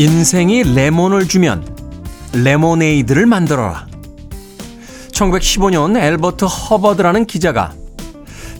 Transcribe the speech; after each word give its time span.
인생이 0.00 0.62
레몬을 0.62 1.28
주면 1.28 1.62
레모네이드를 2.32 3.26
만들어라. 3.26 3.86
1915년 5.12 5.94
엘버트 5.94 6.46
허버드라는 6.46 7.26
기자가 7.26 7.74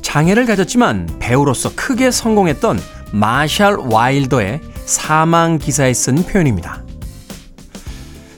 장애를 0.03 0.45
가졌지만 0.45 1.09
배우로서 1.19 1.75
크게 1.75 2.11
성공했던 2.11 2.79
마샬 3.13 3.79
와일더의 3.91 4.61
사망 4.85 5.57
기사에 5.57 5.95
쓴 5.95 6.17
표현입니다. 6.17 6.83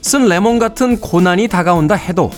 쓴 0.01 0.29
레몬 0.29 0.57
같은 0.57 1.01
고난이 1.01 1.49
다가온다 1.49 1.95
해도 1.95 2.31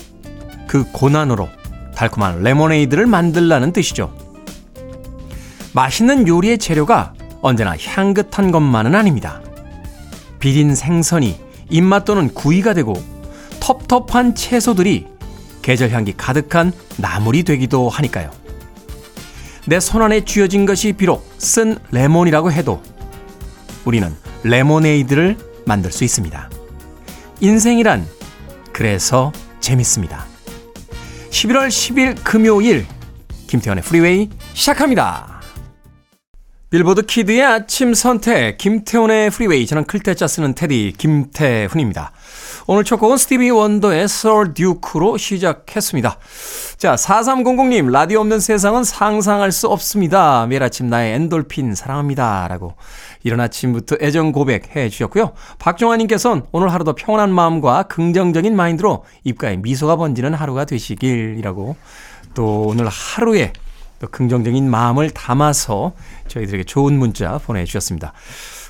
그 0.66 0.84
고난으로 0.90 1.48
달콤한 1.94 2.42
레모네이드를 2.42 3.06
만들라는 3.06 3.72
뜻이죠. 3.72 4.12
맛있는 5.74 6.26
요리의 6.26 6.58
재료가 6.58 7.14
언제나 7.40 7.76
향긋한 7.76 8.50
것만은 8.50 8.96
아닙니다. 8.96 9.42
비린 10.46 10.76
생선이 10.76 11.40
입맛 11.70 12.04
또는 12.04 12.32
구이가 12.32 12.72
되고 12.72 12.94
텁텁한 13.58 14.36
채소들이 14.36 15.08
계절 15.60 15.90
향기 15.90 16.12
가득한 16.16 16.72
나물이 16.98 17.42
되기도 17.42 17.88
하니까요. 17.88 18.30
내 19.66 19.80
손안에 19.80 20.24
쥐어진 20.24 20.64
것이 20.64 20.92
비록 20.92 21.28
쓴 21.38 21.76
레몬이라고 21.90 22.52
해도 22.52 22.80
우리는 23.84 24.14
레모네이드를 24.44 25.36
만들 25.66 25.90
수 25.90 26.04
있습니다. 26.04 26.48
인생이란 27.40 28.06
그래서 28.72 29.32
재밌습니다. 29.58 30.26
11월 31.30 31.66
10일 31.66 32.22
금요일 32.22 32.86
김태훈의 33.48 33.82
프리웨이 33.82 34.30
시작합니다. 34.54 35.35
빌보드 36.76 37.06
kid의 37.06 37.42
아침 37.42 37.94
선택 37.94 38.58
김태훈의 38.58 39.30
프리웨이 39.30 39.64
저는 39.66 39.84
클 39.84 40.03
태 40.03 40.17
자 40.17 40.26
쓰는 40.26 40.54
태디 40.54 40.92
김태훈입니다. 40.98 42.12
오늘 42.66 42.84
첫 42.84 42.98
곡은 42.98 43.16
스티비 43.16 43.48
원더의 43.48 44.02
Sir 44.02 44.52
Duke로 44.52 45.16
시작했습니다. 45.16 46.18
자 46.76 46.94
4300님 46.94 47.90
라디오 47.90 48.20
없는 48.20 48.40
세상은 48.40 48.84
상상할 48.84 49.52
수 49.52 49.68
없습니다. 49.68 50.44
매일 50.46 50.62
아침 50.62 50.90
나의 50.90 51.14
엔돌핀 51.14 51.74
사랑합니다. 51.74 52.46
라고 52.48 52.74
이런 53.22 53.40
아침부터 53.40 53.96
애정 54.02 54.32
고백해 54.32 54.90
주셨고요. 54.90 55.32
박종환님께서는 55.58 56.42
오늘 56.52 56.70
하루도 56.70 56.94
평온한 56.94 57.32
마음과 57.32 57.84
긍정적인 57.84 58.54
마인드로 58.54 59.06
입가에 59.24 59.56
미소가 59.56 59.96
번지는 59.96 60.34
하루가 60.34 60.66
되시길이라고 60.66 61.74
또 62.34 62.64
오늘 62.68 62.86
하루에 62.86 63.54
또 63.98 64.06
긍정적인 64.08 64.68
마음을 64.70 65.10
담아서 65.10 65.92
저희들에게 66.28 66.64
좋은 66.64 66.98
문자 66.98 67.38
보내주셨습니다. 67.38 68.12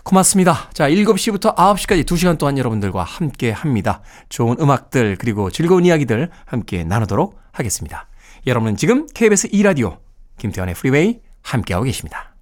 고맙습니다. 0.03 0.71
자, 0.73 0.89
7시부터 0.89 1.57
9시까지 1.57 2.05
2시간 2.05 2.39
동안 2.39 2.59
여러분들과 2.59 3.03
함께 3.03 3.51
합니다. 3.51 4.03
좋은 4.29 4.57
음악들, 4.61 5.17
그리고 5.19 5.51
즐거운 5.51 5.85
이야기들 5.85 6.31
함께 6.45 6.85
나누도록 6.85 7.37
하겠습니다. 7.51 8.07
여러분은 8.47 8.77
지금 8.77 9.07
KBS 9.13 9.49
2라디오, 9.49 9.99
김태훈의 10.39 10.77
프리웨이 10.77 11.19
함께하고 11.43 11.85
계십니다. 11.87 12.37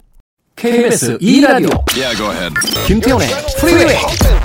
KBS 0.57 1.19
2라디오, 1.19 1.83
yeah, 1.97 2.55
김태훈의 2.87 3.29
프리웨이! 3.59 4.44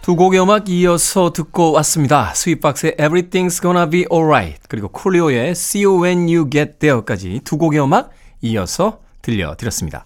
두 0.00 0.14
곡의 0.14 0.40
음악 0.40 0.68
이어서 0.68 1.32
듣고 1.32 1.72
왔습니다. 1.72 2.32
스윗박스의 2.34 2.94
Everything's 2.96 3.60
Gonna 3.60 3.90
Be 3.90 4.04
Alright 4.12 4.60
그리고 4.68 4.86
쿨리오의 4.88 5.50
See 5.50 5.84
You 5.84 6.02
When 6.02 6.28
You 6.28 6.48
Get 6.48 6.78
There까지 6.78 7.40
두 7.42 7.58
곡의 7.58 7.82
음악 7.82 8.10
이어서 8.40 9.00
들려드렸습니다. 9.22 10.04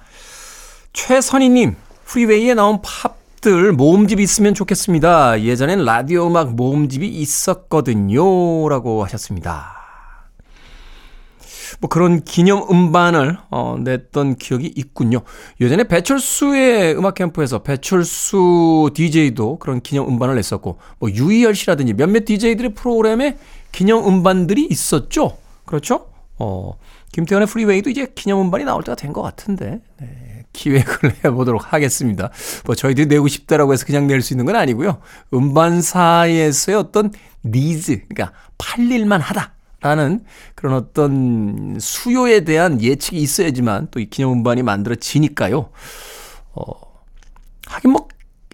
최선희님, 0.94 1.76
프리웨이에 2.06 2.54
나온 2.54 2.80
팝들 2.80 3.72
모음집 3.72 4.20
있으면 4.20 4.54
좋겠습니다. 4.54 5.42
예전엔 5.42 5.84
라디오 5.84 6.28
음악 6.28 6.54
모음집이 6.54 7.06
있었거든요. 7.06 8.66
라고 8.70 9.04
하셨습니다. 9.04 9.75
뭐 11.80 11.88
그런 11.88 12.22
기념 12.24 12.66
음반을 12.70 13.38
어, 13.50 13.76
냈던 13.78 14.36
기억이 14.36 14.72
있군요. 14.76 15.20
예전에 15.60 15.84
배철수의 15.84 16.96
음악 16.96 17.14
캠프에서 17.14 17.60
배철수 17.62 18.90
DJ도 18.94 19.58
그런 19.58 19.80
기념 19.80 20.08
음반을 20.08 20.34
냈었고 20.36 20.78
뭐 20.98 21.10
유희열 21.10 21.54
씨라든지 21.54 21.92
몇몇 21.94 22.24
DJ들의 22.24 22.74
프로그램에 22.74 23.36
기념 23.72 24.06
음반들이 24.06 24.66
있었죠. 24.70 25.36
그렇죠? 25.64 26.08
어, 26.38 26.72
김태훈의 27.12 27.46
프리웨이도 27.48 27.90
이제 27.90 28.12
기념 28.14 28.40
음반이 28.42 28.64
나올 28.64 28.82
때가 28.82 28.94
된 28.94 29.12
것 29.12 29.22
같은데. 29.22 29.80
네, 30.00 30.42
기획을 30.52 31.14
해보도록 31.24 31.72
하겠습니다. 31.72 32.30
뭐 32.66 32.74
저희들이 32.74 33.06
내고 33.06 33.26
싶다라고 33.28 33.72
해서 33.72 33.84
그냥 33.86 34.06
낼 34.06 34.20
수 34.22 34.32
있는 34.34 34.44
건 34.44 34.56
아니고요. 34.56 34.98
음반사에서의 35.32 36.76
어떤 36.78 37.10
니즈, 37.44 38.02
그러니까 38.08 38.32
팔릴만 38.58 39.20
하다. 39.20 39.52
라는 39.86 40.24
그런 40.56 40.74
어떤 40.74 41.78
수요에 41.78 42.40
대한 42.40 42.82
예측이 42.82 43.18
있어야지만 43.18 43.88
또 43.92 44.00
이 44.00 44.10
기념음반이 44.10 44.62
만들어지니까요. 44.64 45.70
어, 46.54 46.64
하긴 47.66 47.92
뭐 47.92 48.08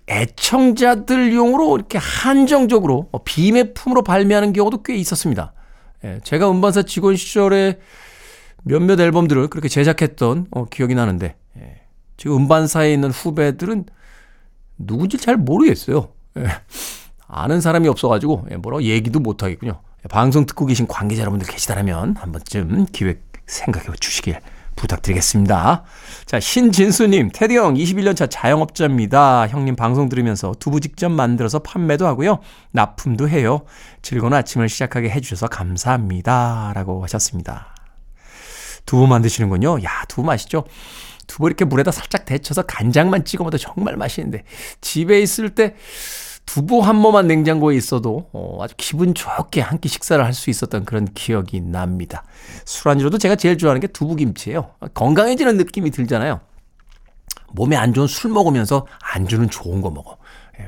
애청자들용으로 0.08 1.76
이렇게 1.76 1.96
한정적으로 1.98 3.08
뭐 3.10 3.22
비매품으로 3.24 4.02
발매하는 4.02 4.52
경우도 4.52 4.82
꽤 4.82 4.94
있었습니다. 4.96 5.54
예, 6.04 6.20
제가 6.22 6.50
음반사 6.50 6.82
직원 6.82 7.16
시절에 7.16 7.78
몇몇 8.64 9.00
앨범들을 9.00 9.48
그렇게 9.48 9.68
제작했던 9.68 10.48
어, 10.50 10.66
기억이 10.66 10.94
나는데 10.94 11.36
예, 11.58 11.80
지금 12.18 12.36
음반사에 12.36 12.92
있는 12.92 13.10
후배들은 13.10 13.86
누군지 14.76 15.16
잘 15.16 15.36
모르겠어요. 15.38 16.08
예, 16.38 16.46
아는 17.26 17.62
사람이 17.62 17.88
없어가지고 17.88 18.48
예, 18.50 18.56
뭐라고 18.56 18.82
얘기도 18.82 19.18
못하겠군요. 19.20 19.80
방송 20.08 20.46
듣고 20.46 20.66
계신 20.66 20.86
관계자 20.86 21.22
여러분들 21.22 21.46
계시다면 21.46 22.16
한 22.16 22.32
번쯤 22.32 22.86
기획 22.92 23.22
생각해 23.46 23.86
주시길 24.00 24.40
부탁드리겠습니다. 24.74 25.84
자, 26.24 26.40
신진수님, 26.40 27.30
테디 27.32 27.56
형 27.56 27.74
21년차 27.74 28.28
자영업자입니다. 28.30 29.46
형님 29.48 29.76
방송 29.76 30.08
들으면서 30.08 30.54
두부 30.58 30.80
직접 30.80 31.10
만들어서 31.10 31.60
판매도 31.60 32.06
하고요. 32.06 32.40
납품도 32.72 33.28
해요. 33.28 33.62
즐거운 34.00 34.32
아침을 34.32 34.68
시작하게 34.68 35.10
해주셔서 35.10 35.48
감사합니다. 35.48 36.72
라고 36.74 37.02
하셨습니다. 37.04 37.74
두부 38.86 39.06
만드시는군요. 39.06 39.82
야, 39.84 40.04
두부 40.08 40.24
맛있죠? 40.24 40.64
두부 41.26 41.46
이렇게 41.46 41.64
물에다 41.64 41.90
살짝 41.92 42.24
데쳐서 42.24 42.62
간장만 42.62 43.24
찍어 43.24 43.44
먹어도 43.44 43.58
정말 43.58 43.96
맛있는데 43.96 44.44
집에 44.80 45.20
있을 45.20 45.50
때 45.50 45.76
두부 46.46 46.80
한 46.80 46.96
모만 46.96 47.26
냉장고에 47.28 47.76
있어도 47.76 48.28
어, 48.32 48.58
아주 48.62 48.74
기분 48.76 49.14
좋게 49.14 49.60
한 49.60 49.78
끼 49.80 49.88
식사를 49.88 50.22
할 50.24 50.32
수 50.34 50.50
있었던 50.50 50.84
그런 50.84 51.06
기억이 51.14 51.60
납니다. 51.60 52.24
술안주로도 52.64 53.18
제가 53.18 53.36
제일 53.36 53.56
좋아하는 53.58 53.80
게 53.80 53.86
두부김치예요. 53.86 54.70
건강해지는 54.94 55.56
느낌이 55.56 55.90
들잖아요. 55.90 56.40
몸에 57.52 57.76
안 57.76 57.92
좋은 57.94 58.06
술 58.06 58.30
먹으면서 58.30 58.86
안주는 59.14 59.50
좋은 59.50 59.80
거 59.82 59.90
먹어. 59.90 60.16
예. 60.58 60.64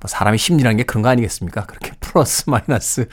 뭐 0.00 0.08
사람의 0.08 0.38
심리라는 0.38 0.76
게 0.78 0.82
그런 0.84 1.02
거 1.02 1.08
아니겠습니까? 1.10 1.66
그렇게 1.66 1.92
플러스 2.00 2.48
마이너스 2.48 3.08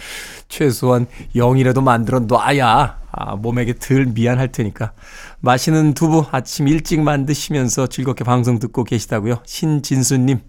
최소한 0.47 1.07
0이라도 1.35 1.81
만들어 1.83 2.19
놔야 2.21 2.99
아, 3.11 3.35
몸에게 3.35 3.73
덜 3.79 4.05
미안할 4.05 4.51
테니까 4.51 4.93
맛있는 5.39 5.93
두부 5.93 6.25
아침 6.31 6.67
일찍 6.67 7.01
만드시면서 7.01 7.87
즐겁게 7.87 8.23
방송 8.23 8.59
듣고 8.59 8.83
계시다고요. 8.83 9.39
신진수님 9.45 10.39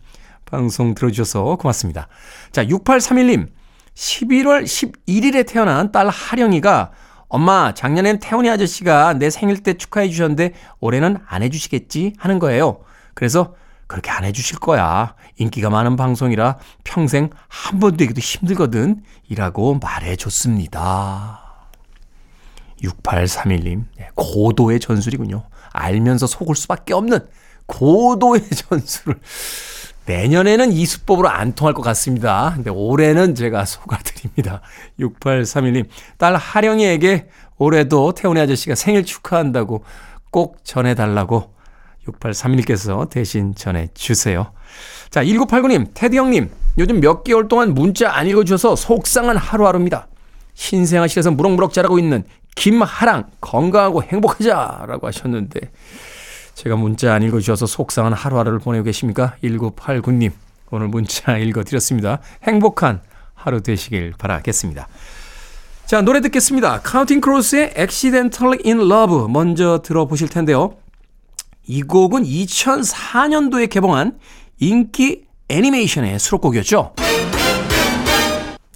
방송 0.47 0.95
들어주셔서 0.95 1.57
고맙습니다. 1.57 2.09
자, 2.53 2.65
6831님. 2.65 3.49
11월 3.95 4.65
11일에 4.65 5.47
태어난 5.47 5.91
딸 5.91 6.09
하령이가 6.09 6.93
엄마, 7.29 7.75
작년엔 7.75 8.21
태훈이 8.21 8.49
아저씨가 8.49 9.15
내 9.15 9.31
생일 9.31 9.63
때 9.63 9.75
축하해 9.75 10.09
주셨는데 10.09 10.53
올해는 10.81 11.19
안 11.27 11.43
해주시겠지? 11.43 12.15
하는 12.19 12.39
거예요. 12.39 12.81
그래서 13.15 13.55
그렇게 13.87 14.11
안 14.11 14.25
해주실 14.25 14.59
거야. 14.59 15.15
인기가 15.37 15.71
많은 15.71 15.97
방송이라 15.97 16.59
평생 16.85 17.31
한번 17.49 17.97
되기도 17.97 18.21
힘들거든. 18.21 19.03
이라고 19.29 19.79
말해 19.83 20.17
줬습니다. 20.17 21.43
6831님, 22.83 23.85
고도의 24.15 24.81
전술이군요. 24.81 25.45
알면서 25.73 26.27
속을 26.27 26.55
수밖에 26.55 26.95
없는 26.95 27.27
고도의 27.67 28.43
전술을. 28.51 29.19
내년에는 30.07 30.73
이 30.73 30.87
수법으로 30.87 31.29
안 31.29 31.55
통할 31.55 31.75
것 31.75 31.83
같습니다. 31.83 32.53
근데 32.55 32.71
올해는 32.71 33.35
제가 33.35 33.65
속아드립니다. 33.65 34.61
6831님, 34.99 35.87
딸 36.17 36.37
하령이에게 36.37 37.29
올해도 37.59 38.13
태훈이 38.13 38.41
아저씨가 38.41 38.75
생일 38.75 39.05
축하한다고 39.05 39.85
꼭 40.31 40.59
전해달라고 40.65 41.55
6831님께서 42.07 43.11
대신 43.11 43.55
전해주세요. 43.55 44.53
자, 45.11 45.25
1989님, 45.25 45.89
테디 45.95 46.17
형님, 46.17 46.51
요즘 46.79 47.01
몇 47.01 47.25
개월 47.25 47.49
동안 47.49 47.75
문자 47.75 48.13
안 48.13 48.27
읽어주셔서 48.27 48.77
속상한 48.77 49.37
하루하루입니다. 49.37 50.09
신생아실에서 50.55 51.33
무럭무럭 51.33 51.73
자라고 51.73 51.99
있는 51.99 52.25
김하랑 52.55 53.31
건강하고 53.41 54.03
행복하자 54.03 54.85
라고 54.87 55.07
하셨는데 55.07 55.61
제가 56.57 56.75
문자 56.75 57.13
안 57.13 57.23
읽어주셔서 57.23 57.67
속상한 57.67 58.15
하루하루를 58.15 58.59
보내고 58.59 58.85
계십니까? 58.85 59.37
1989님 59.45 60.33
오늘 60.71 60.89
문자 60.89 61.37
읽어드렸습니다. 61.39 62.21
행복한 62.45 63.03
하루 63.35 63.63
되시길 63.63 64.15
바라겠습니다. 64.19 64.89
자 65.85 66.01
노래 66.01 66.23
듣겠습니다. 66.23 66.81
Counting 66.81 67.21
Crows의 67.21 67.75
Accidentally 67.79 68.61
in 68.65 68.81
Love 68.81 69.29
먼저 69.29 69.83
들어보실 69.85 70.29
텐데요. 70.29 70.77
이 71.67 71.83
곡은 71.83 72.25
2004년도에 72.25 73.69
개봉한 73.69 74.19
인기 74.59 75.27
애니메이션의 75.49 76.19
수록곡이었죠. 76.19 76.95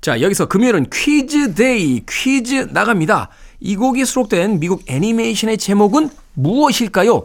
자, 0.00 0.20
여기서 0.20 0.46
금요일은 0.46 0.86
Quiz 0.90 1.54
Day, 1.54 2.02
퀴즈 2.08 2.68
나갑니다. 2.70 3.28
이 3.60 3.76
곡이 3.76 4.04
수록된 4.04 4.58
미국 4.58 4.82
애니메이션의 4.86 5.58
제목은 5.58 6.10
무엇일까요? 6.34 7.24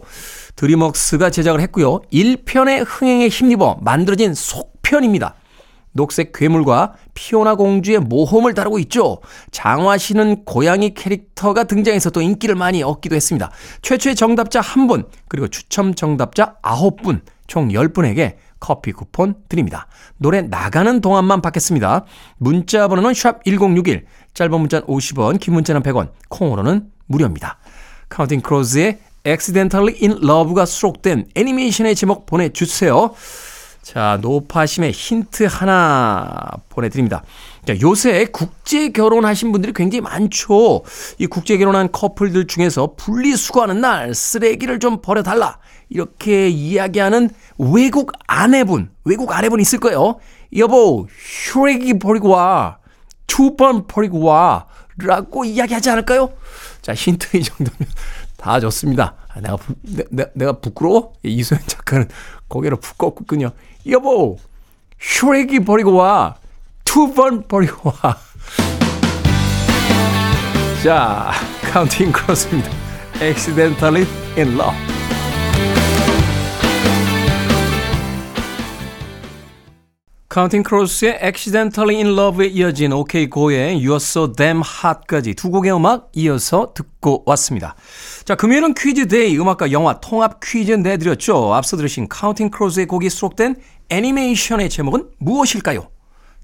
드리먹스가 0.56 1.30
제작을 1.30 1.60
했고요. 1.60 2.00
1편의 2.12 2.84
흥행에 2.86 3.28
힘입어 3.28 3.78
만들어진 3.82 4.34
속편입니다. 4.34 5.34
녹색 5.92 6.32
괴물과 6.32 6.94
피오나 7.14 7.54
공주의 7.54 7.98
모험을 7.98 8.52
다루고 8.52 8.78
있죠. 8.80 9.18
장화 9.50 9.96
씨는 9.96 10.44
고양이 10.44 10.92
캐릭터가 10.92 11.64
등장해서 11.64 12.10
또 12.10 12.20
인기를 12.20 12.54
많이 12.54 12.82
얻기도 12.82 13.16
했습니다. 13.16 13.50
최초의 13.80 14.14
정답자 14.14 14.60
1분, 14.60 15.08
그리고 15.28 15.48
추첨 15.48 15.94
정답자 15.94 16.56
9분, 16.62 17.22
총 17.46 17.68
10분에게 17.68 18.36
커피 18.60 18.92
쿠폰 18.92 19.36
드립니다. 19.48 19.86
노래 20.18 20.42
나가는 20.42 21.00
동안만 21.00 21.40
받겠습니다. 21.40 22.04
문자 22.36 22.88
번호는 22.88 23.14
샵 23.14 23.42
1061, 23.44 24.06
짧은 24.34 24.60
문자는 24.60 24.86
50원, 24.86 25.40
긴 25.40 25.54
문자는 25.54 25.82
100원, 25.82 26.10
콩으로는 26.28 26.90
무료입니다. 27.06 27.58
Counting 28.08 28.40
Crows의 28.40 28.98
Accidentally 29.26 29.98
in 30.02 30.12
Love가 30.22 30.64
수록된 30.64 31.26
애니메이션의 31.34 31.96
제목 31.96 32.26
보내주세요. 32.26 33.14
자, 33.82 34.18
노파심에 34.20 34.90
힌트 34.92 35.44
하나 35.44 36.50
보내드립니다. 36.68 37.22
자, 37.66 37.74
요새 37.80 38.26
국제 38.26 38.88
결혼하신 38.88 39.52
분들이 39.52 39.72
굉장히 39.72 40.00
많죠. 40.00 40.82
이 41.18 41.26
국제 41.26 41.56
결혼한 41.56 41.92
커플들 41.92 42.46
중에서 42.46 42.94
분리수거하는 42.96 43.80
날 43.80 44.14
쓰레기를 44.14 44.80
좀 44.80 45.00
버려달라. 45.00 45.58
이렇게 45.88 46.48
이야기하는 46.48 47.30
외국 47.58 48.12
아내분, 48.26 48.90
외국 49.04 49.32
아내분 49.32 49.60
있을 49.60 49.78
거예요. 49.78 50.16
여보, 50.56 51.06
슈레기 51.52 51.98
버리고 51.98 52.30
와. 52.30 52.78
두번 53.26 53.86
버리고 53.86 54.22
와. 54.22 54.66
라고 54.98 55.44
이야기하지 55.44 55.90
않을까요? 55.90 56.32
자, 56.82 56.94
힌트 56.94 57.36
이 57.36 57.42
정도면 57.42 57.88
다 58.46 58.60
줬습니다. 58.60 59.14
아, 59.34 59.40
내가, 59.40 59.56
부, 59.56 59.74
내, 59.82 60.24
내 60.34 60.44
가 60.44 60.52
부끄러워? 60.60 61.14
이소연 61.24 61.62
작가는 61.66 62.08
고개를 62.46 62.78
푹 62.78 62.96
꺾었군요. 62.96 63.50
여보, 63.88 64.38
슈레기 65.00 65.60
버리고 65.64 65.94
와. 65.94 66.36
두 66.84 67.12
번 67.12 67.42
버리고 67.48 67.92
와. 68.02 68.16
자, 70.84 71.32
Counting 71.72 72.12
Crows입니다. 72.12 72.70
Accidentally 73.20 74.06
in 74.38 74.54
love. 74.54 74.95
Counting 80.36 80.64
Crows의 80.64 81.18
Accidentally 81.24 81.96
in 81.96 82.08
Love에 82.08 82.48
이어진 82.48 82.92
OK 82.92 83.30
Go의 83.30 83.80
You're 83.80 83.96
So 83.96 84.34
Damn 84.34 84.62
Hot까지 84.62 85.32
두 85.32 85.50
곡의 85.50 85.74
음악 85.74 86.10
이어서 86.12 86.74
듣고 86.74 87.22
왔습니다. 87.24 87.74
자, 88.26 88.34
금요일은 88.34 88.74
Quiz 88.74 89.08
Day 89.08 89.38
음악과 89.38 89.72
영화 89.72 89.98
통합 89.98 90.40
퀴즈 90.42 90.72
내드렸죠. 90.72 91.54
앞서 91.54 91.78
들으신 91.78 92.06
Counting 92.06 92.50
Crows의 92.50 92.84
곡이 92.84 93.08
수록된 93.08 93.56
애니메이션의 93.88 94.68
제목은 94.68 95.08
무엇일까요? 95.16 95.88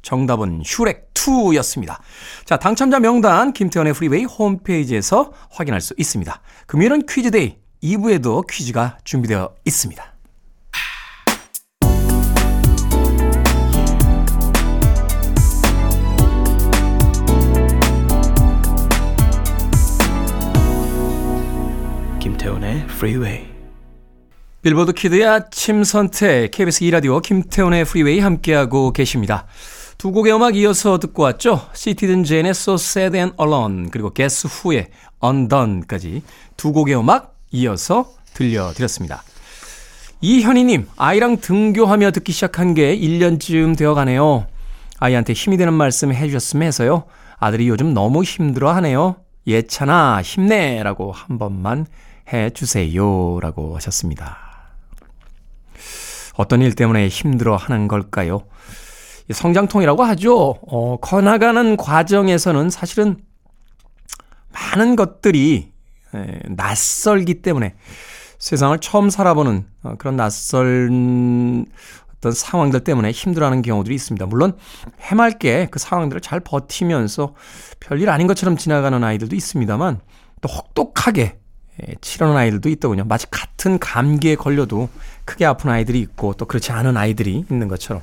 정답은 0.01 0.63
슈렉2였습니다. 0.63 1.99
자, 2.47 2.57
당첨자 2.57 2.99
명단 2.99 3.53
김태훈의 3.53 3.93
프리웨이 3.93 4.25
홈페이지에서 4.25 5.35
확인할 5.51 5.83
수 5.83 5.93
있습니다. 5.99 6.41
금요일은 6.67 7.03
Quiz 7.07 7.31
Day 7.31 7.57
2부에도 7.83 8.47
퀴즈가 8.51 8.97
준비되어 9.05 9.53
있습니다. 9.67 10.12
김태훈의 22.43 22.87
프리웨이 22.89 23.47
Billboard 24.63 24.93
Kid의 24.95 25.25
아침 25.27 25.85
선택 25.85 26.51
KBS 26.51 26.83
2 26.83 26.91
라디오 26.91 27.21
김태훈의 27.21 27.85
프리웨이 27.85 28.19
함께하고 28.19 28.93
계십니다. 28.93 29.47
두 29.97 30.11
곡의 30.11 30.35
음악 30.35 30.57
이어서 30.57 30.99
듣고 30.99 31.23
왔죠. 31.23 31.69
시티든 31.73 32.25
제인의 32.25 32.51
So 32.51 32.75
Sad 32.75 33.17
and 33.17 33.37
Alone 33.41 33.91
그리고 33.93 34.13
Guess 34.13 34.49
Who의 34.49 34.89
Undone까지 35.23 36.23
두 36.57 36.73
곡의 36.73 36.99
음악 36.99 37.37
이어서 37.53 38.13
들려드렸습니다. 38.35 39.23
이현희님, 40.21 40.89
아이랑 40.97 41.37
등교하며 41.37 42.11
듣기 42.11 42.33
시작한 42.33 42.75
게 42.75 42.99
1년쯤 42.99 43.79
되어 43.79 43.95
가네요. 43.95 44.49
아이한테 44.99 45.33
힘이 45.33 45.59
되는 45.59 45.73
말씀 45.75 46.13
해주셨으면 46.13 46.67
해서요. 46.67 47.05
아들이 47.39 47.69
요즘 47.69 47.95
너무 47.95 48.25
힘들어 48.25 48.73
하네요. 48.73 49.17
예찬아, 49.47 50.23
힘내! 50.23 50.83
라고 50.83 51.13
한 51.13 51.39
번만 51.39 51.87
해 52.33 52.51
주세요. 52.51 53.39
라고 53.41 53.77
하셨습니다. 53.77 54.39
어떤 56.35 56.63
일 56.63 56.75
때문에 56.75 57.09
힘들어 57.09 57.57
하는 57.57 57.89
걸까요? 57.89 58.45
성장통이라고 59.31 60.03
하죠. 60.05 60.59
어, 60.67 60.97
커나가는 61.01 61.77
과정에서는 61.77 62.71
사실은 62.71 63.17
많은 64.53 64.97
것들이 64.97 65.73
에, 66.15 66.41
낯설기 66.49 67.43
때문에 67.43 67.75
세상을 68.39 68.77
처음 68.79 69.11
살아보는 69.11 69.67
어, 69.83 69.95
그런 69.99 70.17
낯선 70.17 71.67
어떤 72.17 72.33
상황들 72.33 72.81
때문에 72.81 73.11
힘들어하는 73.11 73.63
경우들이 73.63 73.95
있습니다. 73.95 74.27
물론 74.27 74.57
해맑게 75.01 75.69
그 75.71 75.79
상황들을 75.79 76.21
잘 76.21 76.41
버티면서 76.41 77.35
별일 77.81 78.11
아닌 78.11 78.27
것처럼 78.27 78.57
지나가는 78.57 79.03
아이들도 79.03 79.35
있습니다만 79.35 80.01
또 80.41 80.49
혹독하게 80.49 81.23
예, 81.23 81.42
치르는 82.01 82.37
아이들도 82.37 82.69
있더군요. 82.69 83.05
마치 83.05 83.27
같은 83.31 83.79
감기에 83.79 84.35
걸려도 84.37 84.89
크게 85.25 85.45
아픈 85.45 85.71
아이들이 85.71 86.01
있고 86.01 86.35
또 86.35 86.45
그렇지 86.45 86.73
않은 86.73 86.97
아이들이 86.97 87.45
있는 87.51 87.69
것처럼. 87.69 88.03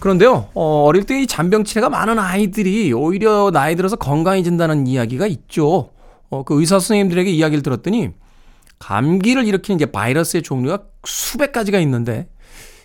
그런데요, 0.00 0.48
어, 0.54 0.84
어릴 0.84 1.04
때 1.04 1.20
이 1.20 1.26
잔병치레가 1.26 1.88
많은 1.88 2.18
아이들이 2.18 2.92
오히려 2.92 3.50
나이 3.52 3.74
들어서 3.74 3.96
건강해진다는 3.96 4.86
이야기가 4.86 5.26
있죠. 5.26 5.90
어, 6.30 6.42
그 6.44 6.60
의사 6.60 6.78
선생님들에게 6.78 7.30
이야기를 7.30 7.62
들었더니 7.62 8.10
감기를 8.78 9.46
일으키는 9.46 9.76
이제 9.76 9.86
바이러스의 9.86 10.42
종류가 10.42 10.80
수백 11.04 11.52
가지가 11.52 11.78
있는데 11.80 12.28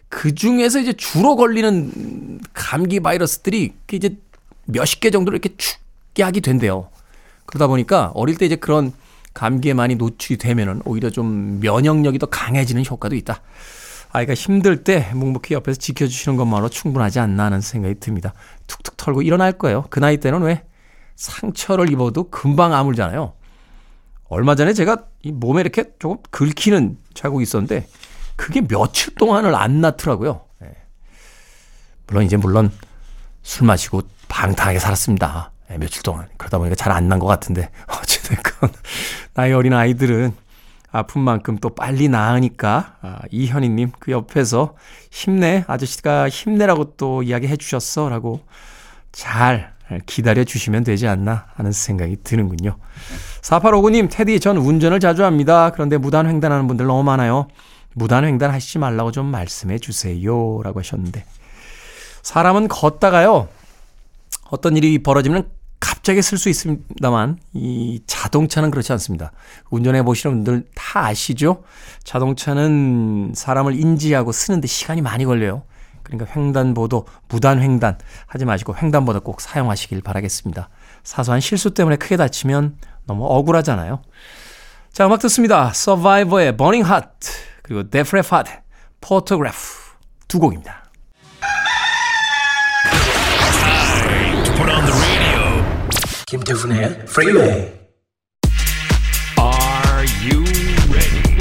그 0.08 0.34
중에서 0.34 0.80
이제 0.80 0.94
주로 0.94 1.36
걸리는 1.36 2.40
감기 2.54 3.00
바이러스들이 3.00 3.74
이제 3.92 4.18
몇십 4.66 5.02
개 5.02 5.10
정도로 5.10 5.36
이렇게 5.36 5.56
죽게 5.58 6.24
하게 6.24 6.40
된대요. 6.40 6.90
그러다 7.46 7.68
보니까 7.68 8.12
어릴 8.14 8.38
때 8.38 8.46
이제 8.46 8.56
그런 8.56 8.94
감기에 9.34 9.74
많이 9.74 9.96
노출이 9.96 10.38
되면은 10.38 10.82
오히려 10.86 11.10
좀 11.10 11.60
면역력이 11.60 12.20
더 12.20 12.26
강해지는 12.26 12.86
효과도 12.86 13.16
있다. 13.16 13.42
아이가 14.12 14.34
힘들 14.34 14.84
때 14.84 15.12
묵묵히 15.14 15.54
옆에서 15.54 15.78
지켜주시는 15.80 16.38
것만으로 16.38 16.70
충분하지 16.70 17.20
않나 17.20 17.46
하는 17.46 17.62
생각이 17.62 18.00
듭니다. 18.00 18.34
툭툭 18.68 18.98
털고 18.98 19.22
일어날 19.22 19.52
거예요. 19.54 19.86
그 19.90 20.00
나이 20.00 20.18
때는 20.18 20.42
왜 20.42 20.64
상처를 21.16 21.92
입어도 21.92 22.30
금방 22.30 22.74
아물잖아요. 22.74 23.34
얼마 24.30 24.56
전에 24.56 24.74
제가 24.74 25.06
이 25.22 25.32
몸에 25.32 25.62
이렇게 25.62 25.92
조금 26.00 26.18
긁히는 26.32 26.98
자국이 27.14 27.44
있었는데 27.44 27.88
그게 28.36 28.62
며칠 28.62 29.14
동안을 29.16 29.54
안 29.54 29.82
낫더라고요. 29.82 30.46
예. 30.64 30.76
물론 32.08 32.24
이제 32.24 32.38
물론 32.38 32.72
술 33.42 33.68
마시고 33.68 34.04
방탕하게 34.28 34.80
살았습니다. 34.80 35.52
예, 35.72 35.78
며칠 35.78 36.02
동안. 36.04 36.28
그러다 36.38 36.58
보니까 36.58 36.76
잘 36.76 36.92
안 36.94 37.08
난 37.08 37.20
것 37.20 37.28
같은데. 37.28 37.70
어찌됐건, 38.02 38.70
나이 39.34 39.54
어린 39.54 39.74
아이들은 39.74 40.34
아픈 40.92 41.22
만큼 41.22 41.58
또 41.60 41.70
빨리 41.70 42.08
나으니까, 42.10 42.96
아, 43.02 43.20
이현희님 43.30 43.92
그 44.00 44.12
옆에서 44.12 44.76
힘내, 45.12 45.64
아저씨가 45.68 46.30
힘내라고 46.30 46.96
또 46.98 47.22
이야기 47.24 47.48
해 47.48 47.56
주셨어. 47.58 48.10
라고 48.10 48.42
잘 49.12 49.74
기다려 50.06 50.44
주시면 50.44 50.84
되지 50.84 51.08
않나 51.08 51.46
하는 51.56 51.72
생각이 51.72 52.18
드는군요. 52.24 52.78
4859님, 53.42 54.10
테디, 54.12 54.40
전 54.40 54.58
운전을 54.58 55.00
자주 55.00 55.24
합니다. 55.24 55.72
그런데 55.72 55.98
무단횡단하는 55.98 56.68
분들 56.68 56.86
너무 56.88 57.04
많아요. 57.04 57.48
무단횡단 57.96 58.52
하시지 58.52 58.78
말라고 58.80 59.12
좀 59.12 59.26
말씀해 59.28 59.80
주세요. 59.80 60.62
라고 60.64 60.80
하셨는데. 60.80 61.24
사람은 62.22 62.68
걷다가요, 62.68 63.48
어떤 64.52 64.78
일이 64.78 65.02
벌어지면 65.02 65.50
갑자기 66.10 66.24
쓸 66.24 66.40
수 66.40 66.50
있습니다만, 66.50 67.38
이 67.54 68.02
자동차는 68.08 68.72
그렇지 68.72 68.92
않습니다. 68.94 69.32
운전해 69.70 70.02
보시는 70.02 70.38
분들 70.38 70.66
다 70.74 71.06
아시죠? 71.06 71.62
자동차는 72.04 73.34
사람을 73.36 73.80
인지하고 73.80 74.32
쓰는데 74.32 74.66
시간이 74.68 75.02
많이 75.02 75.24
걸려요. 75.24 75.66
그러니까 76.02 76.34
횡단보도, 76.36 77.06
무단 77.28 77.62
횡단 77.62 78.00
하지 78.26 78.46
마시고 78.46 78.76
횡단보도 78.76 79.20
꼭 79.20 79.40
사용하시길 79.40 80.02
바라겠습니다. 80.02 80.70
사소한 81.04 81.42
실수 81.42 81.76
때문에 81.76 81.98
크게 81.98 82.18
다치면 82.18 82.78
너무 83.06 83.28
억울하잖아요. 83.28 84.02
자, 84.92 85.06
음악 85.06 85.20
듣습니다. 85.20 85.70
Survivor의 85.76 86.58
Burning 86.58 86.90
Heart, 86.90 87.30
그리고 87.62 87.82
Leppard, 87.82 88.50
Photograph 89.00 89.60
두 90.28 90.40
곡입니다. 90.40 90.89
김태훈의 96.30 97.06
Freeway. 97.08 97.74
Are 99.40 100.06
you 100.22 100.44
ready? 100.92 101.40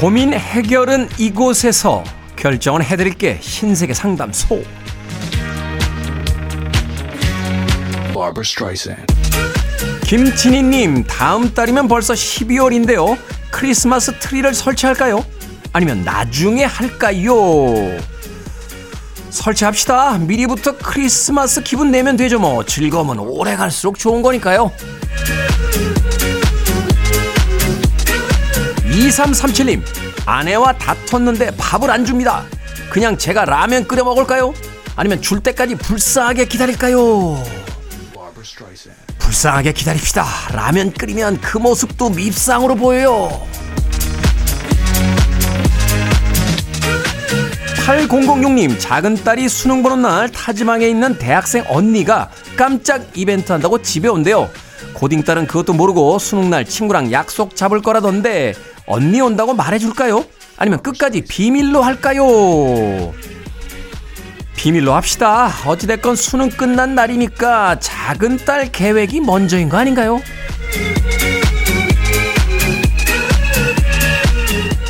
고민 0.00 0.32
해결은 0.32 1.08
이곳에서 1.18 2.02
결정은 2.34 2.82
해드릴게 2.82 3.38
흰색의 3.40 3.94
상담소. 3.94 4.56
Barbra 8.12 8.40
Streisand. 8.40 9.06
김진희님, 10.02 11.04
다음 11.04 11.54
달이면 11.54 11.86
벌써 11.86 12.12
12월인데요. 12.14 13.16
크리스마스 13.52 14.18
트리를 14.18 14.52
설치할까요? 14.52 15.24
아니면 15.72 16.02
나중에 16.04 16.64
할까요? 16.64 17.36
설치합시다. 19.36 20.18
미리부터 20.18 20.76
크리스마스 20.78 21.62
기분 21.62 21.90
내면 21.90 22.16
되죠, 22.16 22.38
뭐. 22.38 22.64
즐거움은 22.64 23.18
오래 23.18 23.54
갈수록 23.54 23.98
좋은 23.98 24.22
거니까요. 24.22 24.72
2337님, 28.90 29.82
아내와 30.24 30.72
다퉜는데 30.78 31.56
밥을 31.56 31.90
안 31.90 32.04
줍니다. 32.04 32.44
그냥 32.90 33.18
제가 33.18 33.44
라면 33.44 33.86
끓여 33.86 34.04
먹을까요? 34.04 34.54
아니면 34.96 35.20
줄 35.20 35.40
때까지 35.40 35.74
불쌍하게 35.74 36.46
기다릴까요? 36.46 37.42
불쌍하게 39.18 39.72
기다립시다. 39.72 40.24
라면 40.52 40.92
끓이면 40.92 41.40
그 41.42 41.58
모습도 41.58 42.08
밉상으로 42.10 42.74
보여요. 42.76 43.46
8006님, 47.86 48.80
작은 48.80 49.14
딸이 49.22 49.48
수능 49.48 49.80
보는 49.80 50.02
날 50.02 50.28
타지망에 50.28 50.88
있는 50.88 51.16
대학생 51.18 51.62
언니가 51.68 52.30
깜짝 52.56 53.06
이벤트 53.14 53.52
한다고 53.52 53.80
집에 53.80 54.08
온대요. 54.08 54.50
고딩 54.92 55.22
딸은 55.22 55.46
그것도 55.46 55.72
모르고 55.72 56.18
수능 56.18 56.50
날 56.50 56.64
친구랑 56.64 57.12
약속 57.12 57.54
잡을 57.54 57.82
거라던데 57.82 58.54
언니 58.86 59.20
온다고 59.20 59.54
말해줄까요? 59.54 60.24
아니면 60.56 60.82
끝까지 60.82 61.22
비밀로 61.22 61.80
할까요? 61.80 63.14
비밀로 64.56 64.92
합시다. 64.92 65.52
어찌됐건 65.64 66.16
수능 66.16 66.48
끝난 66.48 66.96
날이니까 66.96 67.78
작은 67.78 68.38
딸 68.38 68.72
계획이 68.72 69.20
먼저인 69.20 69.68
거 69.68 69.76
아닌가요? 69.76 70.20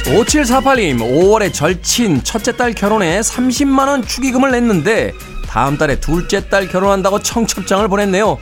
5748님, 0.06 0.98
5월에 1.00 1.52
절친 1.52 2.22
첫째 2.22 2.56
딸 2.56 2.72
결혼에 2.72 3.18
30만원 3.20 4.06
축의금을 4.06 4.52
냈는데 4.52 5.12
다음 5.48 5.76
달에 5.76 5.98
둘째 5.98 6.48
딸 6.48 6.68
결혼한다고 6.68 7.20
청첩장을 7.22 7.88
보냈네요. 7.88 8.38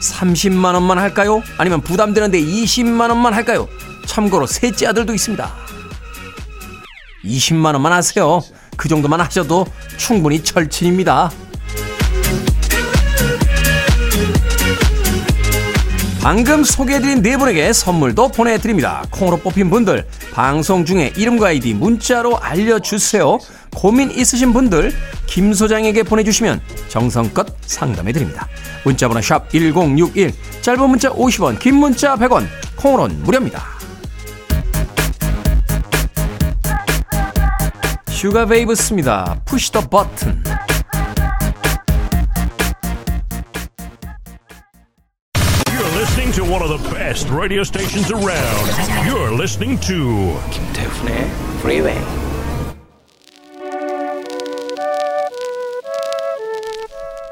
30만원만 0.00 0.96
할까요? 0.96 1.42
아니면 1.56 1.80
부담되는데 1.80 2.38
20만원만 2.38 3.30
할까요? 3.30 3.66
참고로 4.04 4.46
셋째 4.46 4.86
아들도 4.88 5.14
있습니다. 5.14 5.50
20만원만 7.24 7.88
하세요. 7.88 8.42
그 8.76 8.90
정도만 8.90 9.18
하셔도 9.22 9.64
충분히 9.96 10.44
절친입니다. 10.44 11.30
방금 16.26 16.64
소개해드린 16.64 17.22
네 17.22 17.36
분에게 17.36 17.72
선물도 17.72 18.30
보내드립니다. 18.30 19.04
콩으로 19.12 19.36
뽑힌 19.36 19.70
분들 19.70 20.04
방송 20.34 20.84
중에 20.84 21.12
이름과 21.16 21.46
아이디 21.46 21.72
문자로 21.72 22.38
알려주세요. 22.38 23.38
고민 23.76 24.10
있으신 24.10 24.52
분들 24.52 24.92
김 25.26 25.54
소장에게 25.54 26.02
보내주시면 26.02 26.60
정성껏 26.88 27.46
상담해드립니다. 27.60 28.48
문자번호 28.84 29.22
샵 29.22 29.48
1061 29.50 30.32
짧은 30.62 30.90
문자 30.90 31.10
50원 31.10 31.60
긴 31.60 31.76
문자 31.76 32.16
100원 32.16 32.48
콩으로는 32.74 33.22
무료입니다. 33.22 33.64
슈가 38.08 38.46
베이브스입니다. 38.46 39.42
Push 39.46 39.70
the 39.70 39.88
button. 39.88 40.42
You're 40.42 40.55
one 46.56 46.70
of 46.70 46.82
the 46.82 46.90
best 46.90 47.28
radio 47.28 47.62
stations 47.62 48.10
around. 48.10 48.66
You're 49.06 49.30
listening 49.30 49.78
to 49.80 50.40
김태훈의 50.50 51.30
Freeway. 51.58 51.98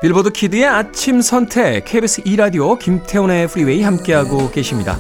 Billboard 0.02 0.30
Kid의 0.30 0.66
아침 0.66 1.22
선택 1.22 1.86
KBS 1.86 2.22
2 2.26 2.36
라디오 2.36 2.76
김태훈의 2.76 3.48
프리웨이 3.48 3.82
함께하고 3.82 4.50
계십니다. 4.50 4.98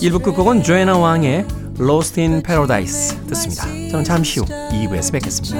1부 0.00 0.22
끝곡은 0.22 0.62
조애나 0.62 0.96
왕의 0.98 1.44
Lost 1.80 2.20
in 2.20 2.44
Paradise 2.44 3.18
듣습니다. 3.26 3.64
저는 3.90 4.04
잠시 4.04 4.38
후 4.38 4.46
2부에서 4.46 5.10
뵙겠습니다. 5.10 5.56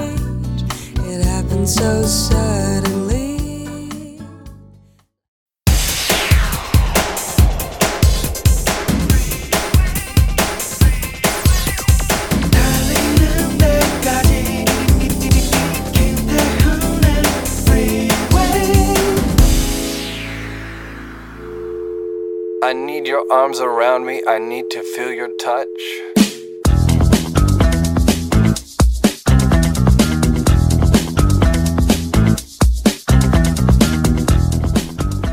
Arms 23.31 23.61
around 23.61 24.07
me. 24.07 24.23
I 24.27 24.39
need 24.39 24.69
to 24.71 24.83
feel 24.95 25.13
your 25.13 25.31
touch. 25.39 25.67